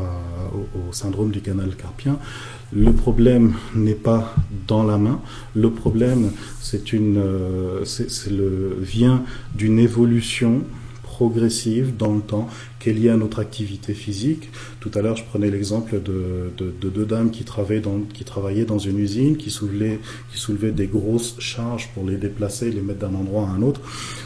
au, 0.54 0.92
syndrome 0.92 1.32
du 1.32 1.42
canal 1.42 1.76
carpien, 1.76 2.20
le 2.74 2.92
problème 2.92 3.54
n'est 3.76 3.94
pas 3.94 4.36
dans 4.68 4.84
la 4.84 4.98
main. 4.98 5.22
Le 5.56 5.70
problème, 5.72 6.32
c'est 6.62 6.92
une, 6.92 7.18
euh, 7.18 7.86
c'est 7.86 8.32
le 8.32 8.78
vient 8.82 9.24
d'une 9.56 9.80
évolution 9.80 10.64
progressive 11.22 11.96
dans 11.96 12.16
le 12.16 12.22
temps 12.22 12.48
qui 12.80 12.90
est 12.90 12.94
liée 12.94 13.10
à 13.10 13.16
notre 13.16 13.40
activité 13.40 13.94
physique. 13.94 14.50
Tout 14.80 14.90
à 14.96 15.04
l'heure, 15.04 15.16
je 15.16 15.24
prenais 15.24 15.52
l'exemple 15.52 16.02
de, 16.02 16.52
deux 16.90 17.06
dames 17.06 17.30
qui 17.30 17.44
travaillaient, 17.44 18.66
dans, 18.66 18.80
une 18.80 18.98
usine, 18.98 19.38
qui 19.38 19.52
soulevaient, 19.52 20.72
des 20.72 20.88
grosses 20.88 21.36
charges 21.38 21.90
pour 21.94 22.10
les 22.10 22.16
déplacer, 22.16 22.72
les 22.72 22.82
mettre 22.82 23.02
d'un 23.06 23.14
endroit 23.14 23.44
à 23.48 23.52
un 23.52 23.62
autre. 23.62 23.82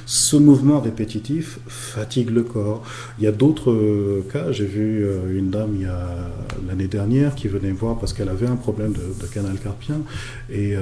Ce 0.06 0.38
mouvement 0.38 0.80
répétitif 0.80 1.60
fatigue 1.68 2.30
le 2.30 2.44
corps. 2.44 2.82
Il 3.20 3.26
y 3.26 3.28
a 3.28 3.34
d'autres 3.34 3.72
euh, 3.72 4.26
cas. 4.32 4.54
J'ai 4.54 4.66
vu 4.66 5.04
euh, 5.04 5.38
une 5.38 5.50
dame 5.50 5.76
l'année 6.66 6.88
dernière 6.88 7.36
qui 7.36 7.50
venait 7.50 7.72
me 7.72 7.78
voir 7.78 7.98
parce 8.00 8.14
qu'elle 8.14 8.30
avait 8.30 8.48
un 8.48 8.56
problème 8.56 8.94
de, 8.94 9.28
canal 9.28 9.58
carpien 9.58 10.00
euh, 10.52 10.80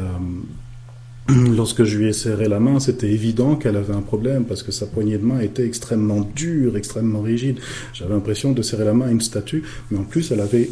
Lorsque 1.55 1.83
je 1.85 1.97
lui 1.97 2.07
ai 2.07 2.13
serré 2.13 2.49
la 2.49 2.59
main, 2.59 2.79
c'était 2.79 3.09
évident 3.09 3.55
qu'elle 3.55 3.77
avait 3.77 3.93
un 3.93 4.01
problème 4.01 4.43
parce 4.43 4.61
que 4.61 4.71
sa 4.71 4.85
poignée 4.85 5.17
de 5.17 5.25
main 5.25 5.39
était 5.39 5.65
extrêmement 5.65 6.21
dure, 6.35 6.75
extrêmement 6.75 7.21
rigide. 7.21 7.59
J'avais 7.93 8.13
l'impression 8.13 8.51
de 8.51 8.61
serrer 8.61 8.83
la 8.83 8.93
main 8.93 9.07
à 9.07 9.11
une 9.11 9.21
statue, 9.21 9.63
mais 9.89 9.99
en 9.99 10.03
plus 10.03 10.31
elle 10.31 10.41
avait 10.41 10.69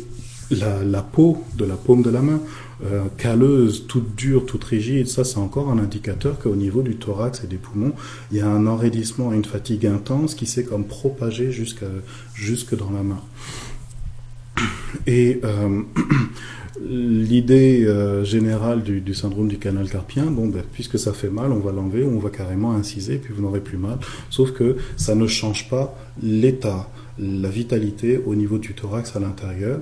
la, 0.49 1.01
peau 1.01 1.43
de 1.55 1.63
la 1.63 1.75
paume 1.75 2.01
de 2.01 2.09
la 2.09 2.21
main 2.21 2.41
euh, 2.83 3.03
calleuse, 3.17 3.85
toute 3.87 4.15
dure, 4.15 4.45
toute 4.45 4.63
rigide. 4.63 5.07
Ça, 5.07 5.23
c'est 5.23 5.37
encore 5.37 5.69
un 5.69 5.79
indicateur 5.79 6.37
qu'au 6.39 6.55
niveau 6.55 6.81
du 6.81 6.97
thorax 6.97 7.43
et 7.43 7.47
des 7.47 7.57
poumons, 7.57 7.93
il 8.31 8.37
y 8.37 8.41
a 8.41 8.47
un 8.47 8.67
enraidissement 8.67 9.31
et 9.31 9.37
une 9.37 9.45
fatigue 9.45 9.85
intense 9.85 10.35
qui 10.35 10.45
s'est 10.45 10.65
comme 10.65 10.85
propagé 10.85 11.51
jusque, 11.51 11.85
jusque 12.35 12.75
dans 12.75 12.91
la 12.91 13.03
main. 13.03 13.21
Et 15.07 15.39
euh, 15.43 15.81
l'idée 16.89 17.85
euh, 17.85 18.23
générale 18.23 18.83
du, 18.83 19.13
syndrome 19.13 19.47
du 19.47 19.57
canal 19.57 19.89
carpien, 19.89 20.25
bon, 20.25 20.47
ben, 20.47 20.63
puisque 20.73 20.97
ça 20.97 21.13
fait 21.13 21.29
mal, 21.29 21.51
on 21.51 21.59
va 21.59 21.71
l'enlever, 21.71 22.03
on 22.03 22.19
va 22.19 22.29
carrément 22.29 22.71
inciser, 22.71 23.17
puis 23.17 23.33
vous 23.33 23.41
n'aurez 23.41 23.61
plus 23.61 23.77
mal. 23.77 23.97
Sauf 24.29 24.51
que 24.51 24.77
ça 24.97 25.15
ne 25.15 25.27
change 25.27 25.69
pas 25.69 25.95
l'état, 26.21 26.89
la 27.19 27.49
vitalité 27.49 28.21
au 28.25 28.35
niveau 28.35 28.57
du 28.57 28.73
thorax 28.73 29.15
à 29.15 29.19
l'intérieur. 29.19 29.79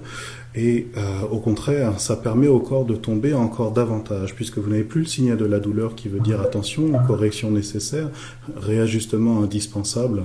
Et 0.56 0.88
euh, 0.98 1.22
au 1.32 1.40
contraire, 1.40 2.00
ça 2.00 2.16
permet 2.16 2.48
au 2.48 2.60
corps 2.60 2.86
de 2.86 2.96
tomber 2.96 3.34
encore 3.34 3.72
davantage, 3.72 4.36
puisque 4.36 4.58
vous 4.58 4.70
n'avez 4.70 4.84
plus 4.84 5.02
le 5.02 5.08
signal 5.08 5.38
de 5.38 5.46
la 5.46 5.60
douleur 5.60 5.96
qui 5.96 6.10
veut 6.10 6.20
dire 6.20 6.42
attention, 6.42 6.92
correction 7.08 7.52
nécessaire, 7.52 8.10
réajustement 8.58 9.44
indispensable. 9.44 10.24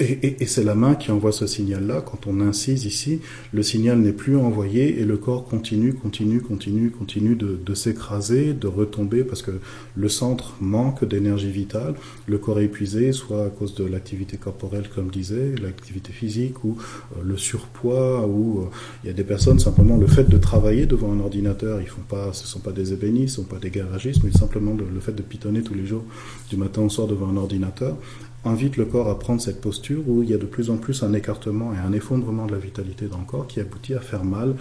Euh, 0.00 0.04
et, 0.22 0.46
c'est 0.46 0.64
la 0.64 0.74
main 0.74 0.94
qui 0.94 1.10
envoie 1.10 1.32
ce 1.32 1.46
signal-là. 1.46 2.00
Quand 2.00 2.26
on 2.26 2.40
incise 2.40 2.84
ici, 2.84 3.20
le 3.52 3.62
signal 3.62 3.98
n'est 3.98 4.12
plus 4.12 4.36
envoyé 4.36 5.00
et 5.00 5.04
le 5.04 5.16
corps 5.16 5.44
continue, 5.44 5.94
continue, 5.94 6.40
continue, 6.40 6.90
continue 6.90 7.36
de, 7.36 7.74
s'écraser, 7.74 8.54
de 8.54 8.66
retomber 8.66 9.24
parce 9.24 9.42
que 9.42 9.60
le 9.96 10.08
centre 10.08 10.54
manque 10.60 11.04
d'énergie 11.04 11.50
vitale. 11.50 11.94
Le 12.26 12.38
corps 12.38 12.60
est 12.60 12.64
épuisé, 12.64 13.12
soit 13.12 13.46
à 13.46 13.48
cause 13.48 13.74
de 13.74 13.84
l'activité 13.84 14.36
corporelle, 14.36 14.88
comme 14.94 15.10
disait, 15.10 15.54
l'activité 15.60 16.12
physique 16.12 16.64
ou 16.64 16.76
euh, 17.16 17.22
le 17.22 17.36
surpoids. 17.36 18.26
Ou 18.26 18.60
euh, 18.60 18.64
il 19.04 19.08
y 19.08 19.10
a 19.10 19.14
des 19.14 19.24
personnes 19.24 19.58
simplement 19.58 19.96
le 19.96 20.06
fait 20.06 20.28
de 20.28 20.38
travailler 20.38 20.86
devant 20.86 21.12
un 21.12 21.20
ordinateur, 21.20 21.80
ils 21.80 21.88
font 21.88 22.02
pas, 22.08 22.32
ce 22.32 22.46
sont 22.46 22.60
pas 22.60 22.72
des 22.72 22.92
ébénistes, 22.92 23.36
ce 23.36 23.42
sont 23.42 23.48
pas 23.48 23.58
des 23.58 23.70
garagistes, 23.70 24.22
mais 24.24 24.30
simplement 24.32 24.74
le 24.74 25.00
fait 25.00 25.12
de 25.12 25.22
pitonner 25.22 25.62
tous 25.62 25.74
les 25.74 25.86
jours 25.86 26.04
du 26.50 26.56
matin 26.56 26.82
au 26.82 26.88
soir 26.88 27.06
devant 27.06 27.28
un 27.28 27.36
ordinateur 27.36 27.96
invite 28.44 28.76
le 28.76 28.84
corps 28.84 29.08
à 29.08 29.18
prendre 29.18 29.40
cette 29.40 29.60
posture 29.60 30.02
où 30.06 30.22
il 30.22 30.30
y 30.30 30.34
a 30.34 30.38
de 30.38 30.46
plus 30.46 30.70
en 30.70 30.76
plus 30.76 31.02
un 31.02 31.12
écartement 31.12 31.72
et 31.74 31.78
un 31.78 31.92
effondrement 31.92 32.46
de 32.46 32.52
la 32.52 32.58
vitalité 32.58 33.06
dans 33.06 33.18
le 33.18 33.24
corps 33.24 33.46
qui 33.46 33.60
aboutit 33.60 33.94
à 33.94 34.00
faire 34.00 34.24
mal, 34.24 34.54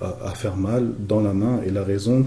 à 0.00 0.30
faire 0.30 0.56
mal 0.56 0.92
dans 0.98 1.20
la 1.20 1.34
main. 1.34 1.60
Et 1.66 1.70
la 1.70 1.84
raison 1.84 2.26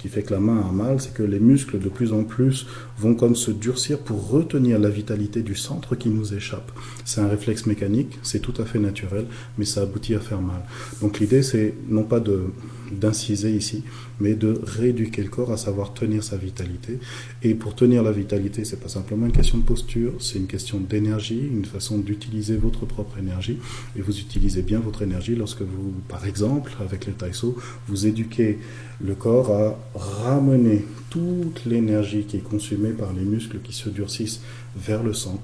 qui 0.00 0.08
fait 0.08 0.22
que 0.22 0.32
la 0.32 0.40
main 0.40 0.64
a 0.66 0.72
mal, 0.72 1.00
c'est 1.00 1.12
que 1.12 1.22
les 1.22 1.40
muscles 1.40 1.78
de 1.78 1.88
plus 1.90 2.12
en 2.12 2.24
plus 2.24 2.66
vont 2.98 3.14
comme 3.14 3.36
se 3.36 3.50
durcir 3.50 3.98
pour 3.98 4.30
retenir 4.30 4.78
la 4.78 4.88
vitalité 4.88 5.42
du 5.42 5.54
centre 5.54 5.94
qui 5.94 6.08
nous 6.08 6.32
échappe. 6.32 6.72
C'est 7.04 7.20
un 7.20 7.28
réflexe 7.28 7.66
mécanique, 7.66 8.18
c'est 8.22 8.40
tout 8.40 8.54
à 8.58 8.64
fait 8.64 8.78
naturel, 8.78 9.26
mais 9.58 9.66
ça 9.66 9.82
aboutit 9.82 10.14
à 10.14 10.20
faire 10.20 10.40
mal. 10.40 10.62
Donc 11.02 11.20
l'idée, 11.20 11.42
c'est 11.42 11.74
non 11.88 12.04
pas 12.04 12.20
de 12.20 12.44
d'inciser 12.90 13.54
ici, 13.54 13.82
mais 14.20 14.34
de 14.34 14.60
rééduquer 14.62 15.22
le 15.22 15.28
corps 15.28 15.52
à 15.52 15.56
savoir 15.56 15.94
tenir 15.94 16.22
sa 16.22 16.36
vitalité. 16.36 16.98
Et 17.42 17.54
pour 17.54 17.74
tenir 17.74 18.02
la 18.02 18.12
vitalité, 18.12 18.64
c'est 18.64 18.80
pas 18.80 18.88
simplement 18.88 19.26
une 19.26 19.32
question 19.32 19.58
de 19.58 19.62
posture, 19.62 20.12
c'est 20.18 20.38
une 20.38 20.46
question 20.46 20.78
d'énergie, 20.78 21.40
une 21.40 21.64
façon 21.64 21.98
d'utiliser 21.98 22.56
votre 22.56 22.86
propre 22.86 23.18
énergie. 23.18 23.58
Et 23.96 24.00
vous 24.00 24.18
utilisez 24.18 24.62
bien 24.62 24.80
votre 24.80 25.02
énergie 25.02 25.34
lorsque 25.34 25.62
vous, 25.62 25.92
par 26.08 26.26
exemple, 26.26 26.72
avec 26.80 27.06
le 27.06 27.12
taïso, 27.12 27.56
vous 27.88 28.06
éduquez 28.06 28.58
le 29.02 29.14
corps 29.14 29.50
à 29.50 29.78
ramener 29.94 30.84
toute 31.08 31.64
l'énergie 31.64 32.24
qui 32.24 32.36
est 32.36 32.40
consumée 32.40 32.90
par 32.90 33.12
les 33.12 33.24
muscles 33.24 33.58
qui 33.62 33.72
se 33.72 33.88
durcissent 33.88 34.40
vers 34.76 35.02
le 35.02 35.12
sang 35.12 35.40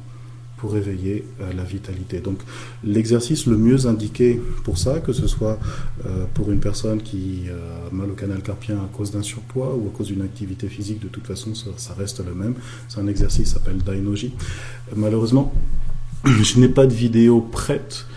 pour 0.57 0.77
éveiller 0.77 1.25
euh, 1.41 1.53
la 1.53 1.65
vitalité. 1.65 2.21
Donc 2.21 2.39
l'exercice 2.85 3.47
le 3.47 3.57
mieux 3.57 3.87
indiqué 3.87 4.41
pour 4.65 4.79
ça, 4.79 5.01
que 5.01 5.13
ce 5.13 5.27
soit 5.27 5.59
euh, 6.05 6.25
pour 6.35 6.51
une 6.51 6.61
personne 6.61 7.03
qui 7.03 7.45
a 7.51 7.95
mal 7.95 8.11
au 8.11 8.15
canal 8.15 8.43
carpien 8.43 8.77
à 8.77 8.89
cause 8.97 9.11
d'un 9.11 9.23
surpoids 9.23 9.75
ou 9.75 9.89
à 9.89 9.97
cause 9.97 10.09
d'une 10.09 10.23
activité 10.23 10.69
physique, 10.69 11.01
de 11.01 11.09
toute 11.09 11.27
façon 11.27 11.55
ça, 11.55 11.95
reste 11.95 12.25
le 12.25 12.35
même. 12.35 12.55
C'est 12.89 13.01
un 13.01 13.07
exercice 13.07 13.49
qui 13.49 13.51
s'appelle. 13.51 13.79
Malheureusement, 14.95 15.53
je 16.25 16.59
n'ai 16.59 16.69
pas 16.69 16.87
de 16.87 16.95
vidéo 16.95 17.41
prête 17.41 18.07
euh, 18.09 18.16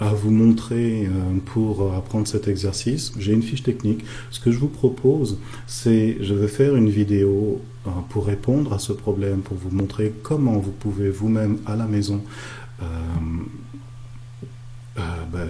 à 0.00 0.14
vous 0.14 0.30
montrer 0.30 1.08
pour 1.46 1.94
apprendre 1.94 2.26
cet 2.26 2.48
exercice. 2.48 3.12
J'ai 3.18 3.32
une 3.32 3.42
fiche 3.42 3.62
technique. 3.62 4.04
Ce 4.30 4.40
que 4.40 4.50
je 4.50 4.58
vous 4.58 4.68
propose, 4.68 5.38
c'est 5.66 6.16
je 6.20 6.34
vais 6.34 6.48
faire 6.48 6.74
une 6.76 6.88
vidéo 6.88 7.60
euh, 7.86 7.90
pour 8.10 8.26
répondre 8.26 8.72
à 8.72 8.78
ce 8.78 8.92
problème, 8.92 9.40
pour 9.40 9.56
vous 9.56 9.74
montrer 9.74 10.12
comment 10.22 10.58
vous 10.58 10.70
pouvez 10.70 11.10
vous-même 11.10 11.58
à 11.66 11.74
la 11.74 11.86
maison 11.86 12.22
euh, 12.80 12.84
euh, 14.98 15.00
ben, 15.32 15.48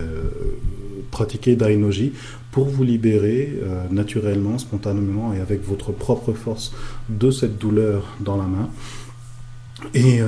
pratiquer 1.10 1.56
Dainoji 1.56 2.12
pour 2.50 2.66
vous 2.66 2.84
libérer 2.84 3.58
naturellement, 3.90 4.58
spontanément 4.58 5.32
et 5.34 5.40
avec 5.40 5.66
votre 5.66 5.92
propre 5.92 6.32
force 6.32 6.72
de 7.08 7.30
cette 7.30 7.58
douleur 7.58 8.16
dans 8.20 8.36
la 8.36 8.44
main. 8.44 8.68
Et 9.94 10.20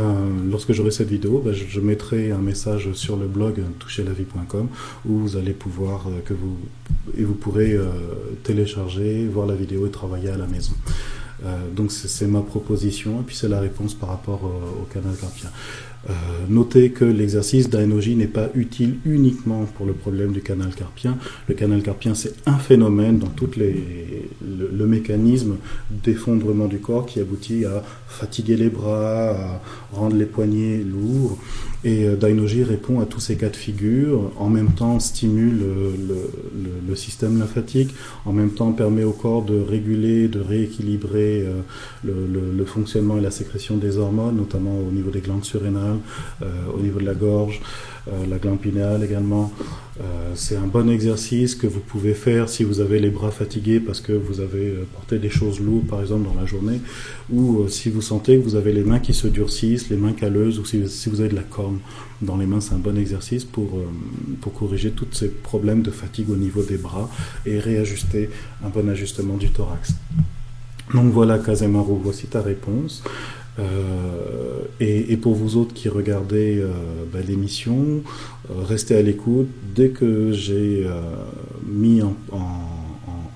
lorsque 0.51 0.73
j'aurai 0.73 0.91
cette 0.91 1.09
vidéo, 1.09 1.43
ben, 1.45 1.53
je, 1.53 1.81
mettrai 1.81 2.31
un 2.31 2.39
message 2.39 2.93
sur 2.93 3.17
le 3.17 3.27
blog 3.27 3.63
toucherlavie.com 3.79 4.69
où 5.07 5.19
vous 5.19 5.37
allez 5.37 5.53
pouvoir 5.53 6.07
que 6.25 6.35
vous 6.35 6.57
et 7.17 7.25
vous 7.25 7.35
pourrez 7.35 7.77
télécharger, 8.43 9.27
voir 9.27 9.47
la 9.47 9.55
vidéo 9.55 9.87
et 9.87 9.91
travailler 9.91 10.31
à 10.31 10.37
la 10.37 10.47
maison. 10.47 10.75
Euh, 11.45 11.71
donc 11.71 11.91
c'est 11.91 12.27
ma 12.27 12.41
proposition 12.41 13.21
et 13.21 13.23
puis 13.25 13.37
c'est 13.37 13.49
la 13.49 13.61
réponse 13.61 13.95
par 13.95 14.09
rapport 14.09 14.45
au, 14.45 14.85
canal 14.93 15.15
carpien. 15.17 15.51
Euh, 16.11 16.13
notez 16.49 16.91
que 16.91 17.05
l'exercice 17.05 17.71
d'ANOJ 17.71 18.17
n'est 18.17 18.27
pas 18.27 18.49
utile 18.55 18.97
uniquement 19.07 19.65
pour 19.77 19.87
le 19.87 19.95
problème 19.95 20.33
du 20.33 20.43
canal 20.43 20.75
carpien. 20.75 21.17
Le 21.49 21.55
canal 21.55 21.83
carpien, 21.83 22.15
c'est 22.15 22.35
un 22.47 22.59
phénomène 22.59 23.19
dans 23.19 23.29
tout 23.29 23.51
les, 23.57 24.29
le, 24.43 24.87
mécanisme 24.87 25.57
d'effondrement 25.91 26.67
du 26.67 26.79
corps 26.79 27.07
qui 27.07 27.21
aboutit 27.21 27.65
à 27.65 27.83
fatiguer 28.07 28.57
les 28.57 28.69
bras, 28.69 29.61
rendre 29.95 30.17
les 30.17 30.27
poignets 30.27 30.83
lourds, 30.85 31.39
Et 31.85 32.07
euh, 32.07 32.17
Dainoji 32.17 32.65
répond 32.65 33.01
à 33.01 33.07
tous 33.07 33.21
ces 33.21 33.37
cas 33.37 33.49
de 33.49 33.57
figure, 33.57 34.33
en 34.37 34.49
même 34.49 34.73
temps 34.73 35.01
stimule 35.01 35.61
le, 36.87 36.95
système 36.95 37.39
lymphatique, 37.41 37.93
en 38.25 38.33
même 38.33 38.51
temps 38.51 38.73
permet 38.73 39.03
au 39.03 39.13
corps 39.13 39.43
de 39.43 39.59
réguler, 39.61 40.29
de 40.29 40.41
rééquilibrer 40.41 41.45
le, 42.05 42.65
fonctionnement 42.65 43.19
et 43.19 43.21
la 43.21 43.33
sécrétion 43.33 43.77
des 43.77 43.99
hormones, 43.99 44.37
notamment 44.37 44.79
au 44.79 44.93
niveau 44.93 45.11
des 45.11 45.21
glandes 45.21 45.45
surrénales, 45.45 45.99
au 46.41 46.81
niveau 46.81 47.01
de 47.01 47.05
la 47.05 47.15
gorge. 47.15 47.61
Euh, 48.07 48.27
la 48.27 48.39
glande 48.39 48.61
pinéale 48.61 49.03
également. 49.03 49.51
Euh, 49.99 50.33
c'est 50.35 50.57
un 50.57 50.67
bon 50.67 50.91
exercice 50.91 51.55
que 51.55 51.67
vous 51.67 51.81
pouvez 51.81 52.13
faire 52.13 52.51
si 52.51 52.63
vous 52.63 52.81
avez 52.81 52.99
les 52.99 53.09
bras 53.09 53.31
fatigués 53.31 53.81
parce 53.81 54.01
que 54.01 54.13
vous 54.13 54.41
avez 54.41 54.67
euh, 54.69 54.87
porté 54.93 55.19
des 55.19 55.31
choses 55.31 55.61
lourdes 55.61 55.87
par 55.87 56.03
exemple 56.03 56.27
dans 56.27 56.39
la 56.39 56.45
journée, 56.45 56.81
ou 57.33 57.67
si 57.69 57.89
vous 57.89 58.03
sentez 58.03 58.37
que 58.37 58.43
vous 58.43 58.57
avez 58.57 58.75
les 58.75 58.85
mains 58.85 58.99
qui 58.99 59.15
se 59.15 59.27
durcissent, 59.27 59.89
les 59.89 59.97
mains 59.97 60.13
calleuses, 60.13 60.59
ou 60.59 60.67
si, 60.67 60.83
vous 61.07 61.21
avez 61.21 61.31
de 61.31 61.37
la 61.37 61.43
corne 61.43 61.79
dans 62.21 62.37
les 62.37 62.47
mains, 62.47 62.61
c'est 62.61 62.75
un 62.75 62.79
bon 62.79 62.99
exercice 62.99 63.45
pour, 63.45 63.81
pour 64.41 64.53
corriger 64.53 64.91
tous 64.91 65.07
ces 65.13 65.29
problèmes 65.29 65.83
de 65.83 65.91
fatigue 65.91 66.29
au 66.31 66.37
niveau 66.37 66.63
des 66.63 66.77
bras 66.77 67.09
et 67.47 67.59
réajuster 67.59 68.29
un 68.65 68.69
bon 68.69 68.89
ajustement 68.91 69.37
du 69.37 69.51
thorax. 69.51 69.95
Donc 70.93 71.13
voilà, 71.13 71.39
Kazemaru, 71.39 71.99
voici 72.03 72.27
ta 72.27 72.43
réponse. 72.43 73.03
Euh, 73.59 74.65
et, 74.81 75.17
pour 75.17 75.35
vous 75.35 75.57
autres 75.57 75.75
qui 75.75 75.89
regardez 75.89 76.59
euh, 76.59 76.73
bah, 77.13 77.21
l'émission, 77.27 78.03
euh, 78.51 78.65
restez 78.65 78.97
à 78.97 79.03
l'écoute. 79.03 79.49
Dès 79.75 79.91
que 79.91 80.33
j'ai 80.33 80.89
mis 81.67 82.03
en, 82.03 82.15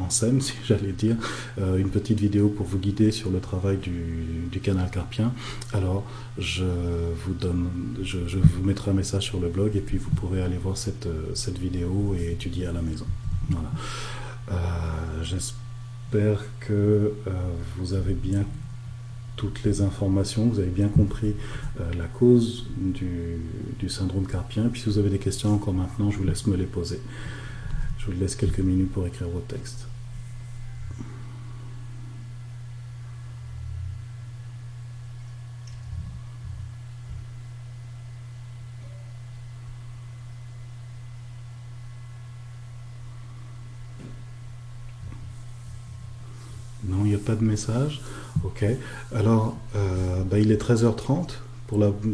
scène, 0.09 0.40
si 0.40 0.54
j'allais 0.66 0.92
dire, 0.92 1.16
une 1.59 1.90
petite 1.90 2.18
vidéo 2.18 2.48
pour 2.48 2.66
vous 2.66 2.78
guider 2.78 3.11
sur 3.11 3.31
le 3.31 3.40
travail 3.40 3.76
du, 3.76 4.61
canal 4.61 4.90
carpien, 4.90 5.33
alors 5.72 6.04
je 6.37 6.64
vous 7.24 7.33
donne, 7.33 7.68
je, 8.02 8.18
vous 8.18 8.64
mettrai 8.64 8.90
un 8.90 8.94
message 8.94 9.24
sur 9.24 9.38
le 9.38 9.48
blog 9.48 9.76
et 9.76 9.81
puis 9.81 9.98
vous 9.98 10.11
pourrez 10.11 10.42
aller 10.42 10.57
voir 10.57 10.76
cette, 10.76 11.07
cette 11.35 11.59
vidéo 11.59 12.16
et 12.18 12.33
étudier 12.33 12.66
à 12.66 12.72
la 12.72 12.83
maison. 12.83 13.07
Voilà. 13.50 13.70
J'espère 15.22 16.42
que 16.61 17.12
vous 17.76 17.94
avez 17.94 18.14
bien 18.14 18.44
toutes 19.38 19.62
les 19.62 19.81
informations, 19.81 20.46
vous 20.46 20.59
avez 20.59 20.68
bien 20.68 20.88
compris 20.88 21.35
euh, 21.81 21.90
la 21.96 22.05
cause 22.07 22.66
du, 22.77 23.88
syndrome 23.88 24.27
carpien. 24.27 24.68
Puis 24.70 24.83
si 24.83 24.90
vous 24.90 24.98
avez 24.98 25.09
des 25.09 25.18
questions 25.18 25.55
encore 25.55 25.72
maintenant, 25.72 26.11
je 26.11 26.18
vous 26.18 26.24
laisse 26.24 26.46
me 26.46 26.57
les 26.57 26.66
poser. 26.66 27.01
Je 27.98 28.07
vous 28.07 28.20
laisse 28.20 28.37
quelques 28.37 28.59
minutes 28.59 28.92
pour 28.92 29.07
écrire 29.07 29.29
vos 29.29 29.40
textes. 29.40 29.88
Pas 47.18 47.35
de 47.35 47.44
message. 47.44 48.00
Ok. 48.44 48.64
Alors, 49.14 49.57
euh, 49.76 50.22
bah, 50.24 50.38
il 50.38 50.52
est 50.52 50.61
13h30. 50.62 51.31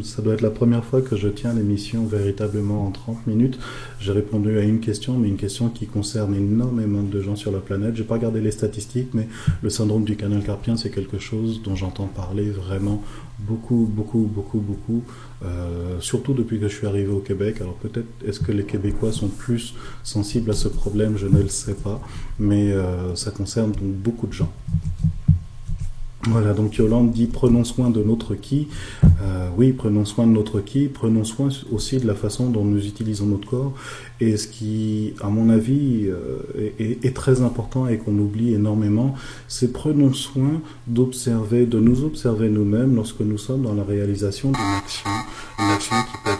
Ça 0.03 0.21
doit 0.21 0.33
être 0.33 0.41
la 0.41 0.49
première 0.49 0.83
fois 0.83 1.01
que 1.01 1.15
je 1.15 1.29
tiens 1.29 1.53
l'émission 1.53 2.05
véritablement 2.05 2.85
en 2.85 2.91
30 2.91 3.25
minutes. 3.25 3.57
J'ai 4.01 4.11
répondu 4.11 4.57
à 4.57 4.61
une 4.61 4.81
question, 4.81 5.17
mais 5.17 5.29
une 5.29 5.37
question 5.37 5.69
qui 5.69 5.87
concerne 5.87 6.35
énormément 6.35 7.03
de 7.03 7.21
gens 7.21 7.37
sur 7.37 7.53
la 7.53 7.59
planète. 7.59 7.95
Je 7.95 8.01
n'ai 8.01 8.07
pas 8.07 8.15
regardé 8.15 8.41
les 8.41 8.51
statistiques, 8.51 9.13
mais 9.13 9.29
le 9.61 9.69
syndrome 9.69 10.03
du 10.03 10.17
canal 10.17 10.43
carpien, 10.43 10.75
c'est 10.75 10.89
quelque 10.89 11.19
chose 11.19 11.61
dont 11.63 11.73
j'entends 11.73 12.07
parler 12.07 12.49
vraiment 12.49 13.01
beaucoup, 13.39 13.89
beaucoup, 13.89 14.29
beaucoup, 14.29 14.59
beaucoup. 14.59 15.03
Euh, 15.45 16.01
surtout 16.01 16.33
depuis 16.33 16.59
que 16.59 16.67
je 16.67 16.75
suis 16.75 16.87
arrivé 16.87 17.07
au 17.07 17.19
Québec. 17.19 17.61
Alors 17.61 17.75
peut-être 17.75 18.07
est-ce 18.25 18.41
que 18.41 18.51
les 18.51 18.65
Québécois 18.65 19.13
sont 19.13 19.29
plus 19.29 19.73
sensibles 20.03 20.51
à 20.51 20.53
ce 20.53 20.67
problème, 20.67 21.17
je 21.17 21.27
ne 21.27 21.41
le 21.41 21.47
sais 21.47 21.75
pas, 21.75 22.01
mais 22.39 22.73
euh, 22.73 23.15
ça 23.15 23.31
concerne 23.31 23.71
donc 23.71 23.93
beaucoup 23.93 24.27
de 24.27 24.33
gens. 24.33 24.51
Voilà, 26.27 26.53
donc 26.53 26.75
Yolande 26.77 27.11
dit 27.11 27.27
prenons 27.27 27.63
soin 27.63 27.91
de 27.91 28.01
notre 28.01 28.33
qui. 28.33 28.67
Euh, 29.21 29.47
oui, 29.57 29.73
prenons 29.73 30.05
soin 30.05 30.25
de 30.25 30.31
notre 30.31 30.59
qui, 30.59 30.87
prenons 30.87 31.23
soin 31.23 31.49
aussi 31.71 31.97
de 31.97 32.07
la 32.07 32.15
façon 32.15 32.49
dont 32.49 32.63
nous 32.65 32.85
utilisons 32.85 33.27
notre 33.27 33.47
corps. 33.47 33.73
Et 34.19 34.35
ce 34.37 34.47
qui, 34.47 35.13
à 35.21 35.29
mon 35.29 35.49
avis, 35.49 36.07
euh, 36.07 36.71
est, 36.79 37.15
très 37.15 37.41
important 37.41 37.87
et 37.87 37.97
qu'on 37.97 38.17
oublie 38.17 38.53
énormément, 38.53 39.13
c'est 39.47 39.71
prenons 39.71 40.13
soin 40.13 40.61
d'observer, 40.87 41.65
de 41.65 41.79
nous 41.79 42.03
observer 42.03 42.49
nous-mêmes 42.49 42.95
lorsque 42.95 43.21
nous 43.21 43.37
sommes 43.37 43.61
dans 43.61 43.75
la 43.75 43.83
réalisation 43.83 44.51
d'une 44.51 44.77
action. 44.77 45.09
Une 45.59 45.71
action 45.71 45.95
qui 46.11 46.17
peut 46.23 46.34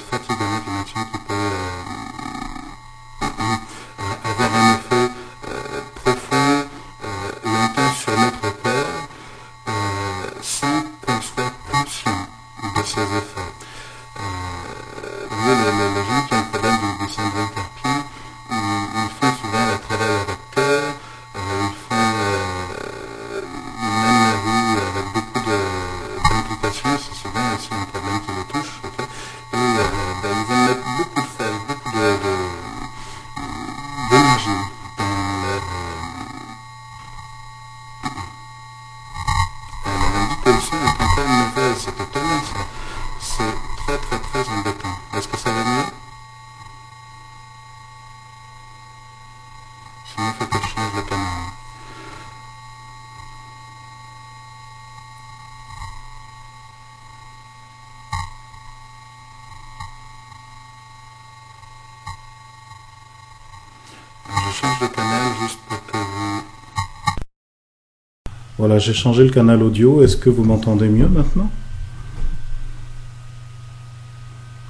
Voilà, 68.57 68.79
j'ai 68.79 68.93
changé 68.93 69.23
le 69.23 69.29
canal 69.29 69.61
audio. 69.61 70.01
Est-ce 70.01 70.15
que 70.17 70.29
vous 70.29 70.43
m'entendez 70.43 70.87
mieux 70.87 71.07
maintenant? 71.07 71.51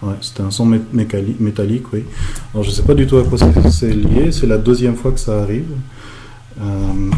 Ouais, 0.02 0.15
c'était 0.21 0.41
un 0.41 0.52
son 0.52 0.65
métallique, 0.65 1.93
oui. 1.93 2.04
Alors, 2.54 2.63
je 2.63 2.69
ne 2.69 2.76
sais 2.76 2.84
pas 2.84 2.93
du 2.93 3.08
tout 3.08 3.17
à 3.17 3.24
quoi 3.24 3.38
c'est 3.38 3.93
lié. 3.93 4.32
C'est 4.32 4.48
la 4.48 4.58
deuxième 4.58 4.95
fois 4.95 5.12
que 5.12 5.19
ça 5.19 5.41
arrive. 5.41 5.69
Euh, 6.62 7.12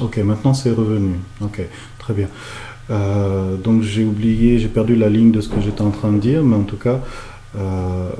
ok, 0.00 0.18
maintenant 0.18 0.54
c'est 0.54 0.70
revenu. 0.70 1.14
Ok, 1.40 1.60
très 1.98 2.14
bien. 2.14 2.28
Euh, 2.90 3.56
donc 3.56 3.82
j'ai 3.82 4.04
oublié, 4.04 4.58
j'ai 4.58 4.68
perdu 4.68 4.96
la 4.96 5.08
ligne 5.08 5.30
de 5.30 5.40
ce 5.40 5.48
que 5.48 5.60
j'étais 5.60 5.82
en 5.82 5.90
train 5.90 6.12
de 6.12 6.18
dire, 6.18 6.42
mais 6.42 6.56
en 6.56 6.64
tout 6.64 6.76
cas, 6.76 7.00
euh, 7.58 8.10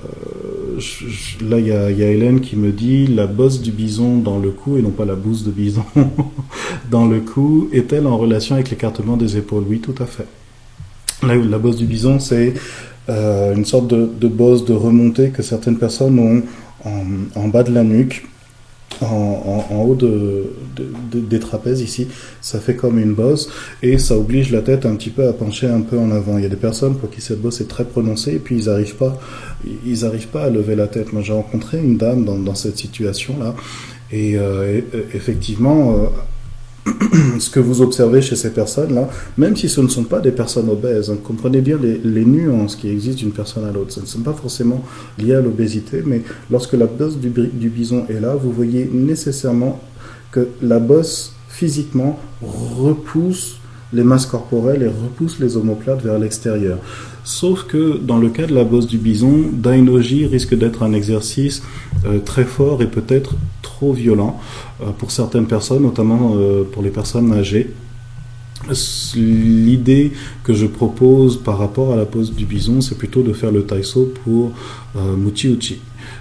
là, 1.48 1.58
il 1.58 1.66
y, 1.66 1.72
a, 1.72 1.90
Hélène 1.90 2.40
qui 2.40 2.56
me 2.56 2.72
dit 2.72 3.06
la 3.06 3.26
bosse 3.26 3.60
du 3.60 3.70
bison 3.70 4.18
dans 4.18 4.38
le 4.38 4.50
cou, 4.50 4.76
et 4.76 4.82
non 4.82 4.90
pas 4.90 5.04
la 5.04 5.14
bouse 5.14 5.44
de 5.44 5.50
bison 5.50 5.84
dans 6.90 7.06
le 7.06 7.20
cou, 7.20 7.68
est-elle 7.72 8.06
en 8.06 8.16
relation 8.16 8.54
avec 8.54 8.70
l'écartement 8.70 9.16
des 9.16 9.36
épaules? 9.36 9.64
Oui, 9.68 9.80
tout 9.80 9.94
à 10.02 10.06
fait. 10.06 10.26
La, 11.22 11.36
la 11.36 11.58
bosse 11.58 11.76
du 11.76 11.86
bison, 11.86 12.18
c'est 12.18 12.54
euh, 13.08 13.54
une 13.54 13.64
sorte 13.64 13.88
de, 13.88 14.28
bosse 14.28 14.64
de 14.64 14.72
remontée 14.72 15.30
que 15.30 15.42
certaines 15.42 15.78
personnes 15.78 16.18
ont 16.18 16.42
en 17.34 17.48
bas 17.48 17.62
de 17.62 17.72
la 17.72 17.84
nuque 17.84 18.24
en, 19.02 19.84
haut 19.84 19.94
de, 19.94 20.44
des 21.14 21.38
trapèzes 21.38 21.80
ici, 21.80 22.08
ça 22.40 22.60
fait 22.60 22.76
comme 22.76 22.98
une 22.98 23.14
bosse 23.14 23.48
et 23.82 23.98
ça 23.98 24.16
oblige 24.16 24.50
la 24.50 24.60
tête 24.60 24.86
un 24.86 24.94
petit 24.96 25.10
peu 25.10 25.26
à 25.26 25.32
pencher 25.32 25.66
un 25.66 25.80
peu 25.80 25.98
en 25.98 26.10
avant. 26.10 26.38
Il 26.38 26.42
y 26.42 26.46
a 26.46 26.50
des 26.50 26.56
personnes 26.56 26.96
pour 26.96 27.10
qui 27.10 27.20
cette 27.20 27.40
bosse 27.40 27.60
est 27.60 27.68
très 27.68 27.84
prononcée 27.84 28.34
et 28.34 28.38
puis 28.38 28.58
ils 28.58 28.66
n'arrivent 28.66 28.96
pas, 28.96 29.18
ils 29.86 30.04
arrivent 30.04 30.28
pas 30.28 30.44
à 30.44 30.50
lever 30.50 30.76
la 30.76 30.86
tête. 30.86 31.12
Moi 31.12 31.22
j'ai 31.22 31.32
rencontré 31.32 31.78
une 31.78 31.96
dame 31.96 32.24
dans, 32.24 32.54
cette 32.54 32.78
situation 32.78 33.38
là 33.38 33.54
et, 34.12 34.36
euh, 34.36 34.80
effectivement 35.14 35.94
euh, 35.94 36.06
ce 37.38 37.50
que 37.50 37.60
vous 37.60 37.82
observez 37.82 38.22
chez 38.22 38.36
ces 38.36 38.50
personnes-là, 38.50 39.08
même 39.36 39.56
si 39.56 39.68
ce 39.68 39.80
ne 39.80 39.88
sont 39.88 40.04
pas 40.04 40.20
des 40.20 40.30
personnes 40.32 40.68
obèses, 40.68 41.10
hein, 41.10 41.18
comprenez 41.22 41.60
bien 41.60 41.78
les, 41.78 42.24
nuances 42.24 42.76
qui 42.76 42.88
existent 42.88 43.20
d'une 43.20 43.32
personne 43.32 43.64
à 43.64 43.72
l'autre. 43.72 43.92
Ce 43.92 44.00
ne 44.00 44.06
sont 44.06 44.20
pas 44.20 44.32
forcément 44.32 44.82
liées 45.18 45.34
à 45.34 45.40
l'obésité, 45.40 46.02
mais 46.04 46.22
lorsque 46.50 46.72
la 46.74 46.86
bosse 46.86 47.18
du, 47.18 47.30
du 47.30 47.68
bison 47.68 48.06
est 48.08 48.20
là, 48.20 48.34
vous 48.34 48.52
voyez 48.52 48.88
nécessairement 48.92 49.80
que 50.32 50.48
la 50.62 50.78
bosse 50.78 51.34
physiquement 51.48 52.18
repousse 52.42 53.59
les 53.92 54.04
masses 54.04 54.26
corporelles 54.26 54.82
et 54.82 54.88
repousse 54.88 55.38
les 55.40 55.56
omoplates 55.56 56.02
vers 56.02 56.18
l'extérieur. 56.18 56.78
Sauf 57.24 57.64
que 57.64 57.98
dans 57.98 58.18
le 58.18 58.28
cas 58.30 58.46
de 58.46 58.54
la 58.54 58.64
bosse 58.64 58.86
du 58.86 58.98
bison, 58.98 59.44
Dainoji 59.52 60.26
risque 60.26 60.54
d'être 60.54 60.82
un 60.82 60.92
exercice 60.92 61.62
euh, 62.06 62.18
très 62.18 62.44
fort 62.44 62.82
et 62.82 62.86
peut-être 62.86 63.34
trop 63.62 63.92
violent 63.92 64.40
euh, 64.82 64.90
pour 64.96 65.10
certaines 65.10 65.46
personnes, 65.46 65.82
notamment 65.82 66.34
euh, 66.34 66.64
pour 66.70 66.82
les 66.82 66.90
personnes 66.90 67.32
âgées. 67.32 67.72
L'idée 69.16 70.12
que 70.44 70.52
je 70.52 70.66
propose 70.66 71.42
par 71.42 71.58
rapport 71.58 71.92
à 71.92 71.96
la 71.96 72.04
pose 72.04 72.34
du 72.34 72.44
bison, 72.44 72.82
c'est 72.82 72.96
plutôt 72.96 73.22
de 73.22 73.32
faire 73.32 73.50
le 73.50 73.64
taïso 73.64 74.12
pour 74.22 74.52
Muchi 75.16 75.54
Uchi 75.54 75.80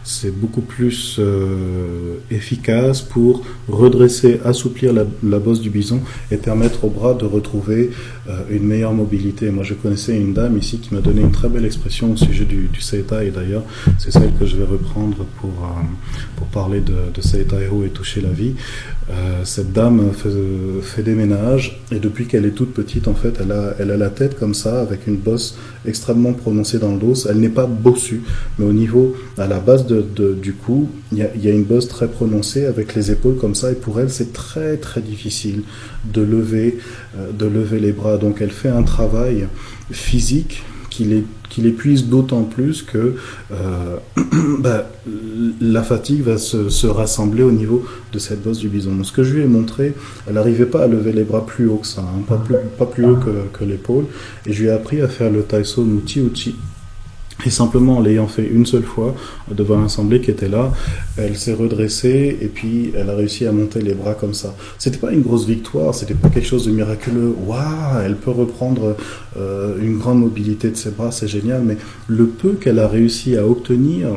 c'est 0.10 0.32
beaucoup 0.32 0.62
plus 0.62 1.18
euh, 1.20 2.16
efficace 2.32 3.04
pour 3.04 3.44
redresser, 3.68 4.42
assouplir 4.44 4.92
la, 4.92 5.40
bosse 5.40 5.62
du 5.62 5.70
bison 5.70 6.02
et 6.32 6.38
permettre 6.38 6.86
au 6.86 6.90
bras 6.90 7.14
de 7.14 7.26
retrouver 7.26 7.92
euh, 8.28 8.42
une 8.50 8.64
meilleure 8.64 8.94
mobilité. 8.94 9.52
Moi, 9.52 9.64
je 9.64 9.76
connaissais 9.76 10.18
une 10.18 10.34
dame 10.34 10.58
ici 10.58 10.80
qui 10.80 10.96
m'a 10.96 11.02
donné 11.02 11.22
une 11.22 11.32
très 11.32 11.48
belle 11.48 11.64
expression 11.64 12.12
au 12.12 12.18
sujet 12.18 12.46
du, 12.46 12.70
du 12.74 12.82
Seita 12.82 13.24
et 13.24 13.30
d'ailleurs, 13.30 13.64
c'est 14.00 14.10
celle 14.12 14.34
que 14.34 14.48
je 14.48 14.58
vais 14.58 14.66
reprendre 14.66 15.28
pour, 15.40 15.52
euh, 15.64 16.44
parler 16.52 16.82
de, 16.82 16.96
de 17.14 17.22
Seita 17.22 17.58
et 17.62 17.90
toucher 17.90 18.22
la 18.22 18.32
vie. 18.32 18.56
Cette 19.44 19.74
dame 19.74 20.12
fait, 20.14 20.30
fait, 20.82 21.04
des 21.04 21.16
ménages 21.16 21.82
et 21.92 22.00
depuis 22.00 22.28
qu'elle 22.28 22.46
est 22.46 22.52
toute 22.52 22.74
petite, 22.74 23.08
en 23.08 23.16
fait, 23.16 23.40
elle 23.42 23.52
a, 23.52 23.74
elle 23.80 23.92
a 23.92 23.98
la 23.98 24.10
tête 24.10 24.38
comme 24.38 24.54
ça 24.54 24.82
avec 24.82 25.08
une 25.08 25.18
bosse 25.18 25.58
extrêmement 25.86 26.34
prononcée 26.34 26.78
dans 26.78 26.94
le 26.94 27.00
dos. 27.00 27.14
Elle 27.28 27.40
n'est 27.40 27.50
pas 27.50 27.66
bossue, 27.66 28.22
mais 28.58 28.66
au 28.66 28.74
niveau, 28.74 29.16
à 29.38 29.48
la 29.48 29.60
base 29.60 29.86
de, 29.88 30.04
du 30.34 30.54
cou, 30.54 30.90
il 31.12 31.18
y, 31.18 31.48
a, 31.48 31.52
une 31.52 31.64
bosse 31.64 31.88
très 31.88 32.08
prononcée 32.08 32.66
avec 32.66 32.96
les 32.96 33.12
épaules 33.12 33.38
comme 33.38 33.56
ça, 33.56 33.72
et 33.72 33.76
pour 33.76 34.00
elle, 34.00 34.10
c'est 34.10 34.34
très 34.34 34.78
très 34.78 35.02
difficile 35.02 35.64
de 36.14 36.22
lever, 36.22 36.78
euh, 37.18 37.32
de 37.32 37.46
lever 37.46 37.80
les 37.80 37.92
bras. 37.92 38.18
Donc 38.18 38.42
elle 38.42 38.52
fait 38.52 38.70
un 38.70 38.84
travail 38.84 39.48
physique 39.92 40.64
qui 40.90 41.62
l'épuise 41.62 42.08
d'autant 42.08 42.44
plus 42.44 42.84
que 42.84 43.16
euh, 43.52 43.98
bah, 44.60 44.90
la 45.62 45.84
fatigue 45.84 46.22
va 46.22 46.38
se, 46.38 46.88
rassembler 46.88 47.44
au 47.44 47.52
niveau 47.52 47.86
de 48.12 48.20
cette 48.20 48.44
bosse 48.44 48.60
du 48.60 48.70
bison. 48.70 48.92
Ce 49.04 49.12
que 49.12 49.24
je 49.24 49.36
lui 49.36 49.44
ai 49.44 49.48
montré, 49.48 49.94
elle 50.28 50.36
n'arrivait 50.36 50.66
pas 50.66 50.84
à 50.84 50.88
lever 50.88 51.12
les 51.12 51.24
bras 51.24 51.46
plus 51.46 51.68
haut 51.68 51.78
que 51.78 51.88
ça, 51.88 52.02
hein, 52.02 52.22
pas, 52.28 52.38
plus, 52.86 53.06
haut 53.06 53.18
que, 53.18 53.64
l'épaule, 53.64 54.06
et 54.46 54.54
je 54.54 54.62
lui 54.62 54.70
ai 54.70 54.72
appris 54.72 55.02
à 55.02 55.08
faire 55.08 55.32
le 55.32 55.44
taïso 55.44 55.84
Nuti 55.84 56.20
Uchi, 56.20 56.56
et 57.46 57.50
simplement 57.50 57.98
en 57.98 58.02
l'ayant 58.02 58.28
fait 58.28 58.46
une 58.46 58.66
seule 58.66 58.84
fois, 58.84 59.16
devant 59.50 59.80
l'assemblée 59.82 60.22
qui 60.22 60.32
était 60.32 60.50
là, 60.50 60.72
elle 61.18 61.38
s'est 61.38 61.54
redressée 61.54 62.38
et 62.42 62.48
puis 62.48 62.92
elle 62.96 63.10
a 63.10 63.16
réussi 63.16 63.46
à 63.46 63.52
monter 63.52 63.82
les 63.82 63.94
bras 63.94 64.14
comme 64.14 64.34
ça. 64.34 64.56
C'était 64.78 64.98
pas 64.98 65.12
une 65.12 65.22
grosse 65.22 65.46
victoire, 65.46 65.96
c'était 65.96 66.14
pas 66.14 66.30
quelque 66.30 66.48
chose 66.48 66.66
de 66.66 66.72
miraculeux. 66.72 67.34
Waouh, 67.46 68.02
elle 68.04 68.16
peut 68.16 68.32
reprendre 68.32 68.98
euh, 69.38 69.78
une 69.82 69.98
grande 69.98 70.20
mobilité 70.20 70.70
de 70.70 70.76
ses 70.76 70.92
bras, 70.92 71.12
c'est 71.12 71.28
génial. 71.28 71.62
Mais 71.64 71.78
le 72.08 72.28
peu 72.28 72.54
qu'elle 72.54 72.80
a 72.80 72.88
réussi 72.88 73.38
à 73.38 73.46
obtenir 73.46 74.10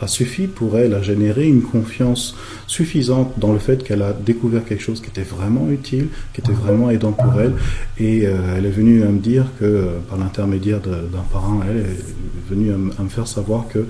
a 0.00 0.06
suffi 0.06 0.46
pour 0.46 0.78
elle 0.78 0.94
à 0.94 1.02
générer 1.02 1.46
une 1.46 1.62
confiance 1.62 2.36
suffisante 2.66 3.34
dans 3.38 3.52
le 3.52 3.58
fait 3.58 3.82
qu'elle 3.82 4.02
a 4.02 4.12
découvert 4.12 4.64
quelque 4.64 4.82
chose 4.82 5.00
qui 5.00 5.08
était 5.08 5.22
vraiment 5.22 5.70
utile, 5.70 6.08
qui 6.32 6.40
était 6.40 6.52
vraiment 6.52 6.90
aidant 6.90 7.12
pour 7.12 7.40
elle. 7.40 7.54
Et 7.98 8.26
euh, 8.26 8.56
elle 8.56 8.66
est 8.66 8.70
venue 8.70 9.02
à 9.02 9.08
me 9.08 9.18
dire 9.18 9.46
que, 9.58 9.64
euh, 9.64 9.98
par 10.08 10.18
l'intermédiaire 10.18 10.80
d'un 10.80 11.24
parent, 11.32 11.60
elle 11.68 11.78
est 11.78 12.50
venue 12.50 12.72
à, 12.72 13.02
me 13.02 13.08
faire 13.08 13.26
savoir 13.26 13.68
que 13.68 13.80
euh, 13.80 13.84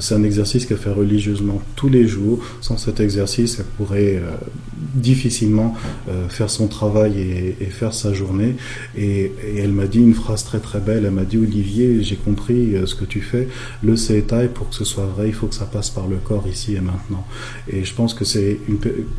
c'est 0.00 0.14
un 0.14 0.24
exercice 0.24 0.66
qu'elle 0.66 0.78
fait 0.78 0.90
religieusement 0.90 1.60
tous 1.76 1.88
les 1.88 2.06
jours. 2.06 2.40
Sans 2.60 2.76
cet 2.76 3.00
exercice, 3.00 3.58
elle 3.58 3.66
pourrait 3.76 4.20
difficilement 4.94 5.74
faire 6.28 6.50
son 6.50 6.68
travail 6.68 7.20
et, 7.60 7.66
faire 7.66 7.94
sa 7.94 8.12
journée. 8.12 8.56
Et, 8.96 9.32
elle 9.56 9.72
m'a 9.72 9.86
dit 9.86 10.00
une 10.00 10.14
phrase 10.14 10.44
très 10.44 10.58
très 10.58 10.80
belle. 10.80 11.04
Elle 11.04 11.12
m'a 11.12 11.24
dit 11.24 11.38
Olivier, 11.38 12.02
j'ai 12.02 12.16
compris 12.16 12.74
ce 12.86 12.94
que 12.94 13.04
tu 13.04 13.20
fais. 13.20 13.48
Le 13.82 13.96
CETA, 13.96 14.48
pour 14.48 14.68
que 14.68 14.74
ce 14.74 14.84
soit 14.84 15.06
vrai, 15.06 15.28
il 15.28 15.34
faut 15.34 15.46
que 15.46 15.54
ça 15.54 15.64
passe 15.64 15.90
par 15.90 16.06
le 16.06 16.16
corps 16.16 16.46
ici 16.48 16.74
et 16.74 16.80
maintenant. 16.80 17.24
Et 17.70 17.84
je 17.84 17.94
pense 17.94 18.14
que 18.14 18.24
c'est 18.24 18.58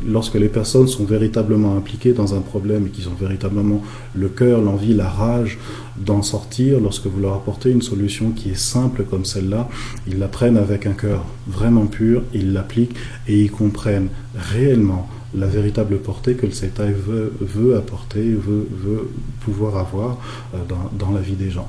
lorsque 0.06 0.34
les 0.34 0.48
personnes 0.48 0.88
sont 0.88 1.04
véritablement 1.04 1.76
impliquées 1.76 2.12
dans 2.12 2.34
un 2.34 2.40
problème 2.40 2.86
et 2.86 2.90
qu'ils 2.90 3.08
ont 3.08 3.16
véritablement 3.18 3.82
le 4.14 4.28
cœur, 4.28 4.60
l'envie, 4.60 4.94
la 4.94 5.08
rage 5.08 5.58
d'en 5.96 6.22
sortir, 6.22 6.80
lorsque 6.80 7.06
vous 7.06 7.20
leur 7.20 7.34
apportez 7.34 7.70
une 7.70 7.82
solution 7.82 8.30
qui 8.30 8.50
est 8.50 8.58
simple 8.58 9.04
comme 9.04 9.24
celle-là, 9.24 9.68
ils 10.06 10.18
la 10.18 10.28
prennent 10.28 10.56
avec 10.56 10.86
un 10.86 10.92
cœur 10.92 11.24
vraiment 11.46 11.86
pur, 11.86 12.22
ils 12.32 12.52
l'appliquent 12.52 12.96
et 13.28 13.40
ils 13.42 13.50
comprennent 13.50 14.08
réellement 14.34 15.08
la 15.34 15.46
véritable 15.46 15.98
portée 15.98 16.34
que 16.34 16.46
le 16.46 16.52
CETA 16.52 16.84
veut, 16.86 17.76
apporter, 17.76 18.22
veut, 18.22 18.68
pouvoir 19.40 19.76
avoir 19.76 20.18
euh, 20.54 20.58
dans, 20.98 21.10
la 21.10 21.20
vie 21.20 21.34
des 21.34 21.50
gens. 21.50 21.68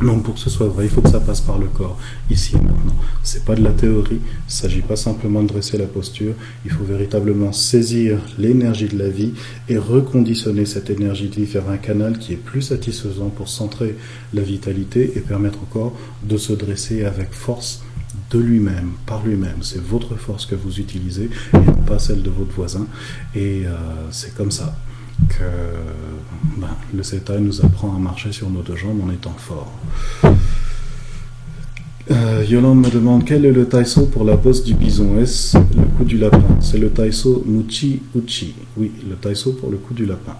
Donc 0.00 0.22
pour 0.22 0.34
que 0.34 0.40
ce 0.40 0.48
soit 0.48 0.68
vrai, 0.68 0.84
il 0.84 0.90
faut 0.90 1.00
que 1.00 1.08
ça 1.08 1.18
passe 1.18 1.40
par 1.40 1.58
le 1.58 1.66
corps, 1.66 1.98
ici 2.30 2.54
et 2.54 2.60
maintenant. 2.60 2.94
C'est 3.24 3.44
pas 3.44 3.56
de 3.56 3.64
la 3.64 3.72
théorie, 3.72 4.20
il 4.20 4.52
s'agit 4.52 4.80
pas 4.80 4.94
simplement 4.94 5.42
de 5.42 5.48
dresser 5.48 5.76
la 5.76 5.86
posture, 5.86 6.34
il 6.64 6.70
faut 6.70 6.84
véritablement 6.84 7.52
saisir 7.52 8.20
l'énergie 8.38 8.86
de 8.86 8.96
la 8.96 9.08
vie 9.08 9.32
et 9.68 9.76
reconditionner 9.76 10.66
cette 10.66 10.88
énergie 10.88 11.28
de 11.28 11.34
vie 11.34 11.46
vers 11.46 11.68
un 11.68 11.78
canal 11.78 12.18
qui 12.18 12.32
est 12.32 12.36
plus 12.36 12.62
satisfaisant 12.62 13.28
pour 13.28 13.48
centrer 13.48 13.96
la 14.34 14.42
vitalité 14.42 15.14
et 15.16 15.20
permettre 15.20 15.58
au 15.64 15.66
corps 15.66 15.96
de 16.22 16.36
se 16.36 16.52
dresser 16.52 17.04
avec 17.04 17.32
force 17.32 17.82
de 18.30 18.38
lui-même, 18.38 18.90
par 19.06 19.24
lui-même. 19.24 19.62
C'est 19.62 19.82
votre 19.82 20.16
force 20.16 20.46
que 20.46 20.54
vous 20.54 20.78
utilisez 20.80 21.30
et 21.54 21.58
non 21.58 21.82
pas 21.86 21.98
celle 21.98 22.22
de 22.22 22.30
votre 22.30 22.52
voisin. 22.52 22.86
Et 23.34 23.66
euh, 23.66 23.72
c'est 24.10 24.34
comme 24.34 24.50
ça 24.50 24.76
que 25.28 25.44
ben, 26.58 26.68
le 26.94 27.02
CETA 27.02 27.38
nous 27.38 27.64
apprend 27.64 27.94
à 27.94 27.98
marcher 27.98 28.32
sur 28.32 28.50
nos 28.50 28.62
deux 28.62 28.76
jambes 28.76 29.00
en 29.04 29.10
étant 29.10 29.34
fort. 29.36 29.72
Euh, 32.10 32.42
Yolande 32.48 32.80
me 32.80 32.90
demande 32.90 33.24
quel 33.26 33.44
est 33.44 33.52
le 33.52 33.66
taïso 33.66 34.06
pour 34.06 34.24
la 34.24 34.36
bosse 34.36 34.64
du 34.64 34.74
bison? 34.74 35.18
Est-ce 35.18 35.58
le 35.58 35.84
coup 35.96 36.04
du 36.04 36.16
lapin? 36.16 36.42
C'est 36.60 36.78
le 36.78 36.90
taïso 36.90 37.44
Muchi 37.46 38.02
Uchi. 38.16 38.54
Oui, 38.76 38.92
le 39.08 39.16
taïso 39.16 39.52
pour 39.52 39.70
le 39.70 39.76
coup 39.76 39.92
du 39.92 40.06
lapin. 40.06 40.36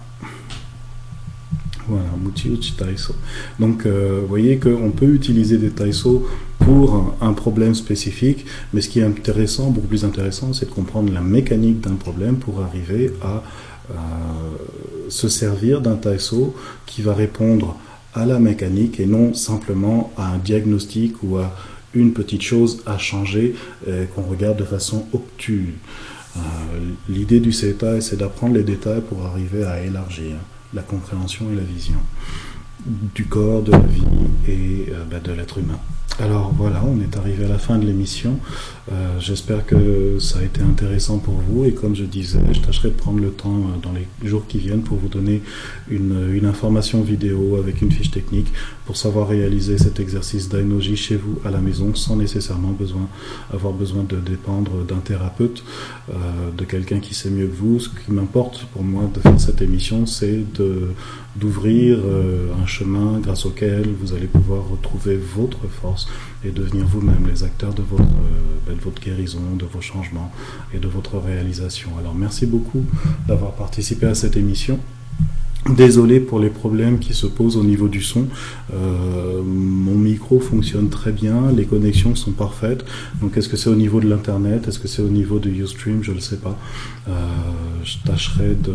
Voilà, 1.87 2.09
Muchi 2.23 2.49
Uchi 2.51 2.73
taïso. 2.73 3.13
Donc, 3.59 3.85
euh, 3.85 4.19
vous 4.21 4.27
voyez 4.27 4.57
qu'on 4.57 4.91
peut 4.91 5.13
utiliser 5.13 5.57
des 5.57 5.69
taïsos 5.69 6.25
pour 6.69 7.15
un 7.19 7.33
problème 7.33 7.73
spécifique, 7.73 8.45
mais 8.73 8.81
ce 8.81 8.89
qui 8.89 8.99
est 8.99 9.03
intéressant, 9.03 9.71
beaucoup 9.71 9.87
plus 9.87 10.05
intéressant, 10.05 10.53
c'est 10.53 10.67
de 10.67 10.71
comprendre 10.71 11.11
la 11.11 11.21
mécanique 11.21 11.81
d'un 11.81 11.95
problème 11.95 12.35
pour 12.35 12.61
arriver 12.61 13.11
à 13.23 13.41
euh, 13.89 13.93
se 15.09 15.29
servir 15.29 15.81
d'un 15.81 15.95
taïso 15.95 16.55
qui 16.85 17.01
va 17.01 17.15
répondre 17.15 17.75
à 18.13 18.23
la 18.27 18.37
mécanique 18.37 18.99
et 18.99 19.07
non 19.07 19.33
simplement 19.33 20.13
à 20.15 20.27
un 20.33 20.37
diagnostic 20.37 21.15
ou 21.23 21.37
à 21.37 21.55
une 21.95 22.13
petite 22.13 22.43
chose 22.43 22.83
à 22.85 22.99
changer 22.99 23.55
euh, 23.87 24.05
qu'on 24.05 24.21
regarde 24.21 24.57
de 24.57 24.63
façon 24.63 25.05
obtuse. 25.11 25.73
Euh, 26.37 26.39
l'idée 27.09 27.39
du 27.39 27.51
CETA, 27.51 27.99
c'est 27.99 28.17
d'apprendre 28.17 28.53
les 28.53 28.63
détails 28.63 29.01
pour 29.01 29.25
arriver 29.25 29.63
à 29.63 29.81
élargir 29.81 30.35
la 30.75 30.83
compréhension 30.83 31.47
et 31.51 31.55
la 31.55 31.63
vision 31.63 31.97
du 33.15 33.25
corps, 33.25 33.63
de 33.63 33.71
la 33.71 33.79
vie 33.79 34.03
et 34.47 34.93
ben, 35.09 35.19
de 35.19 35.31
l'être 35.31 35.57
humain. 35.57 35.79
Alors 36.21 36.51
voilà, 36.53 36.81
on 36.85 36.99
est 36.99 37.15
arrivé 37.15 37.45
à 37.45 37.47
la 37.47 37.57
fin 37.57 37.77
de 37.77 37.85
l'émission. 37.85 38.39
Euh, 38.91 39.19
j'espère 39.19 39.65
que 39.67 40.17
ça 40.19 40.39
a 40.39 40.43
été 40.43 40.61
intéressant 40.61 41.19
pour 41.19 41.35
vous 41.35 41.65
et 41.65 41.73
comme 41.73 41.95
je 41.95 42.05
disais, 42.05 42.39
je 42.51 42.59
tâcherai 42.59 42.89
de 42.89 42.95
prendre 42.95 43.19
le 43.19 43.29
temps 43.29 43.57
euh, 43.57 43.77
dans 43.83 43.91
les 43.91 44.27
jours 44.27 44.47
qui 44.47 44.57
viennent 44.57 44.81
pour 44.81 44.97
vous 44.97 45.09
donner 45.09 45.43
une, 45.89 46.45
information 46.45 47.01
vidéo 47.01 47.57
avec 47.57 47.81
une 47.81 47.91
fiche 47.91 48.09
technique 48.09 48.47
pour 48.85 48.97
savoir 48.97 49.27
réaliser 49.27 49.77
cet 49.77 49.99
exercice 49.99 50.49
d'ANOJ 50.49 50.95
chez 50.95 51.15
vous 51.15 51.37
à 51.45 51.51
la 51.51 51.59
maison 51.59 51.93
sans 51.93 52.15
nécessairement 52.15 52.71
besoin, 52.71 53.07
avoir 53.53 53.73
besoin 53.73 54.03
de 54.03 54.15
dépendre 54.15 54.83
d'un 54.85 54.97
thérapeute, 54.97 55.63
euh, 56.09 56.13
de 56.57 56.63
quelqu'un 56.63 56.99
qui 56.99 57.13
sait 57.13 57.29
mieux 57.29 57.47
que 57.47 57.55
vous. 57.55 57.79
Ce 57.79 57.89
qui 57.89 58.11
m'importe 58.11 58.65
pour 58.73 58.83
moi 58.83 59.03
de 59.13 59.19
faire 59.19 59.39
cette 59.39 59.61
émission, 59.61 60.05
c'est 60.05 60.43
d'ouvrir 61.35 61.99
un 62.61 62.65
chemin 62.65 63.19
grâce 63.19 63.45
auquel 63.45 63.89
vous 64.01 64.13
allez 64.13 64.27
pouvoir 64.27 64.67
retrouver 64.67 65.17
votre 65.17 65.67
force 65.67 66.07
et 66.43 66.51
devenir 66.51 66.85
vous-même 66.85 67.27
les 67.27 67.43
acteurs 67.43 67.73
de 67.73 67.81
votre, 67.81 68.03
euh, 68.03 68.73
de 68.79 68.83
votre 68.83 69.01
guérison, 69.01 69.41
de 69.57 69.65
vos 69.65 69.81
changements 69.81 70.31
et 70.73 70.79
de 70.79 70.87
votre 70.87 71.17
réalisation. 71.17 71.89
Alors 71.99 72.15
merci 72.15 72.45
beaucoup 72.45 72.83
d'avoir 73.27 73.53
participé 73.53 74.05
à 74.07 74.15
cette 74.15 74.37
émission. 74.37 74.79
Désolé 75.67 76.21
pour 76.21 76.39
les 76.39 76.49
problèmes 76.49 76.99
qui 76.99 77.13
se 77.13 77.27
posent 77.27 77.57
au 77.57 77.63
niveau 77.63 77.89
du 77.89 78.01
son. 78.01 78.27
Euh, 78.73 79.41
mon 79.43 79.93
micro 79.95 80.39
fonctionne 80.39 80.87
très 80.89 81.11
bien, 81.11 81.51
les 81.51 81.65
connexions 81.65 82.15
sont 82.15 82.31
parfaites. 82.31 82.85
Donc 83.21 83.35
est-ce 83.35 83.49
que 83.49 83.57
c'est 83.57 83.69
au 83.69 83.75
niveau 83.75 83.99
de 83.99 84.09
l'internet, 84.09 84.67
est-ce 84.67 84.79
que 84.79 84.87
c'est 84.87 85.01
au 85.01 85.09
niveau 85.09 85.37
de 85.37 85.49
Ustream, 85.49 86.01
je 86.01 86.13
ne 86.13 86.19
sais 86.19 86.37
pas. 86.37 86.57
Euh, 87.09 87.11
je 87.83 87.97
tâcherai 88.05 88.55
de, 88.55 88.73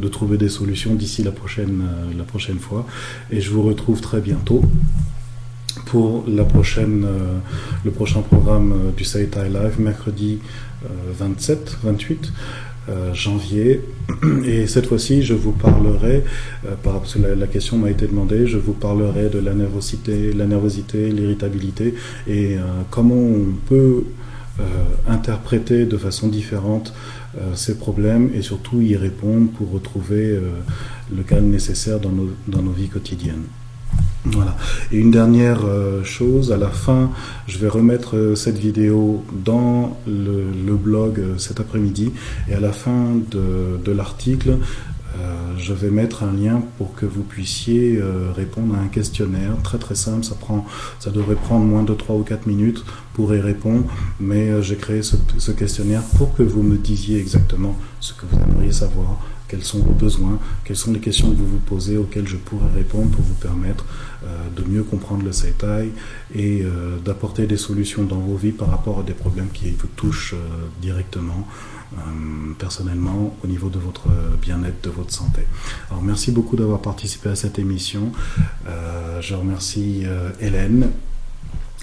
de, 0.00 0.08
trouver 0.08 0.36
des 0.36 0.50
solutions 0.50 0.94
d'ici 0.94 1.22
la 1.22 1.32
prochaine, 1.32 1.82
la 2.16 2.24
prochaine 2.24 2.58
fois. 2.58 2.86
Et 3.30 3.40
je 3.40 3.50
vous 3.50 3.62
retrouve 3.62 4.00
très 4.02 4.20
bientôt 4.20 4.62
pour 5.84 6.24
la 6.26 6.44
prochaine, 6.44 7.04
euh, 7.04 7.38
le 7.84 7.90
prochain 7.90 8.22
programme 8.22 8.72
euh, 8.72 8.90
du 8.96 9.04
Saitai 9.04 9.48
Live, 9.48 9.78
mercredi 9.78 10.38
27, 11.18 11.78
28. 11.82 12.32
janvier. 13.12 13.80
Et 14.44 14.68
cette 14.68 14.86
fois-ci, 14.86 15.22
je 15.22 15.34
vous 15.34 15.50
parlerai, 15.50 16.22
parce 16.84 17.14
que 17.14 17.18
la, 17.18 17.46
question 17.48 17.78
m'a 17.78 17.90
été 17.90 18.06
demandée, 18.06 18.46
je 18.46 18.58
vous 18.58 18.74
parlerai 18.74 19.28
de 19.28 19.40
la 19.40 19.54
nervosité, 19.54 20.32
la 20.32 20.46
nervosité, 20.46 21.10
l'irritabilité 21.10 21.94
et 22.28 22.56
comment 22.90 23.16
on 23.16 23.46
peut 23.66 24.04
interpréter 25.08 25.86
de 25.86 25.96
façon 25.96 26.28
différente 26.28 26.94
ces 27.54 27.76
problèmes 27.76 28.30
et 28.32 28.42
surtout 28.42 28.80
y 28.80 28.94
répondre 28.94 29.50
pour 29.50 29.72
retrouver 29.72 30.38
le 31.12 31.22
calme 31.24 31.48
nécessaire 31.48 31.98
dans 31.98 32.12
nos, 32.12 32.30
dans 32.46 32.62
nos 32.62 32.72
vies 32.72 32.88
quotidiennes. 32.88 33.46
Voilà. 34.32 34.56
Et 34.90 34.98
une 34.98 35.10
dernière 35.10 35.64
euh, 35.64 36.02
chose, 36.02 36.50
à 36.52 36.56
la 36.56 36.68
fin, 36.68 37.10
je 37.46 37.58
vais 37.58 37.68
remettre 37.68 38.16
euh, 38.16 38.34
cette 38.34 38.58
vidéo 38.58 39.24
dans 39.44 39.98
le, 40.06 40.74
blog 40.74 41.20
euh, 41.20 41.38
cet 41.38 41.60
après-midi. 41.60 42.12
Et 42.48 42.54
à 42.54 42.60
la 42.60 42.72
fin 42.72 43.14
de, 43.30 43.92
l'article, 43.92 44.58
je 45.58 45.72
vais 45.72 45.90
mettre 45.90 46.22
un 46.22 46.32
lien 46.32 46.62
pour 46.76 46.94
que 46.94 47.06
vous 47.06 47.22
puissiez 47.22 47.98
répondre 48.36 48.74
à 48.74 48.80
un 48.80 48.88
questionnaire 48.88 49.52
très 49.64 49.78
très 49.78 49.94
simple. 49.94 50.26
Ça, 50.98 51.10
devrait 51.10 51.36
prendre 51.36 51.64
moins 51.64 51.82
de 51.82 51.94
3 51.94 52.16
ou 52.16 52.22
4 52.22 52.46
minutes 52.46 52.84
pour 53.14 53.34
y 53.34 53.40
répondre. 53.40 53.84
Mais 54.20 54.62
j'ai 54.62 54.76
créé 54.76 55.00
ce 55.02 55.50
questionnaire 55.52 56.02
pour 56.18 56.34
que 56.34 56.42
vous 56.42 56.62
me 56.62 56.76
disiez 56.76 57.18
exactement 57.18 57.74
ce 58.00 58.12
que 58.12 58.26
vous 58.30 58.38
aimeriez 58.38 58.72
savoir 58.72 59.18
quels 59.48 59.62
sont 59.64 59.78
vos 59.80 59.92
besoins, 59.92 60.38
quelles 60.64 60.76
sont 60.76 60.92
les 60.92 61.00
questions 61.00 61.30
que 61.30 61.36
vous 61.36 61.46
vous 61.46 61.58
posez 61.58 61.96
auxquelles 61.96 62.26
je 62.26 62.36
pourrais 62.36 62.70
répondre 62.74 63.10
pour 63.10 63.22
vous 63.22 63.34
permettre 63.34 63.84
euh, 64.24 64.48
de 64.56 64.68
mieux 64.68 64.82
comprendre 64.82 65.24
le 65.24 65.32
Seitai 65.32 65.92
et 66.34 66.62
euh, 66.62 66.98
d'apporter 66.98 67.46
des 67.46 67.56
solutions 67.56 68.04
dans 68.04 68.18
vos 68.18 68.36
vies 68.36 68.52
par 68.52 68.70
rapport 68.70 69.00
à 69.00 69.02
des 69.02 69.12
problèmes 69.12 69.50
qui 69.52 69.70
vous 69.70 69.88
touchent 69.88 70.34
euh, 70.34 70.66
directement, 70.80 71.46
personnellement, 72.58 73.36
au 73.44 73.46
niveau 73.46 73.68
de 73.68 73.78
votre 73.78 74.08
bien-être, 74.42 74.82
de 74.82 74.90
votre 74.90 75.14
santé. 75.14 75.42
Alors 75.88 76.02
merci 76.02 76.32
beaucoup 76.32 76.56
d'avoir 76.56 76.80
participé 76.80 77.28
à 77.28 77.36
cette 77.36 77.60
émission. 77.60 78.10
je 79.20 79.34
remercie 79.34 80.02
Hélène 80.40 80.90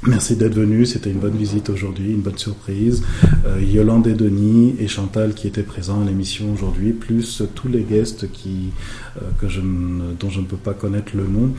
Merci 0.06 0.36
d'être 0.36 0.56
venu, 0.56 0.86
c'était 0.86 1.12
une 1.12 1.20
bonne 1.20 1.38
visite 1.38 1.70
aujourd'hui, 1.70 2.12
une 2.12 2.22
bonne 2.22 2.38
surprise. 2.38 3.04
Euh, 3.46 3.62
Yolande 3.62 4.06
et 4.08 4.14
Denis 4.14 4.76
et 4.78 4.90
Chantal 4.90 5.34
qui 5.34 5.48
étaient 5.48 5.64
présents 5.64 6.02
à 6.02 6.06
l'émission 6.06 6.52
aujourd'hui, 6.52 6.92
plus 6.92 7.42
tous 7.56 7.70
les 7.70 7.84
guests 7.84 8.30
qui, 8.30 8.72
euh, 9.18 9.22
que 9.40 9.48
je 9.48 9.62
dont 9.62 10.30
je 10.30 10.42
ne 10.42 10.46
peux 10.46 10.58
pas 10.58 10.74
connaître 10.74 11.16
le 11.16 11.26
nom. 11.26 11.54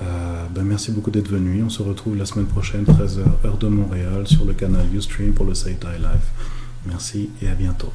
Euh, 0.00 0.44
ben 0.54 0.64
merci 0.64 0.92
beaucoup 0.92 1.10
d'être 1.10 1.28
venu. 1.28 1.62
On 1.62 1.68
se 1.68 1.82
retrouve 1.82 2.16
la 2.16 2.24
semaine 2.24 2.46
prochaine, 2.46 2.84
13h, 2.84 3.20
heure 3.44 3.58
de 3.58 3.68
Montréal, 3.68 4.26
sur 4.26 4.46
le 4.46 4.54
canal 4.54 4.86
Ustream 4.94 5.32
pour 5.32 5.44
le 5.44 5.54
Say 5.54 5.76
Live. 5.82 6.26
Merci 6.86 7.28
et 7.42 7.48
à 7.48 7.54
bientôt. 7.54 7.92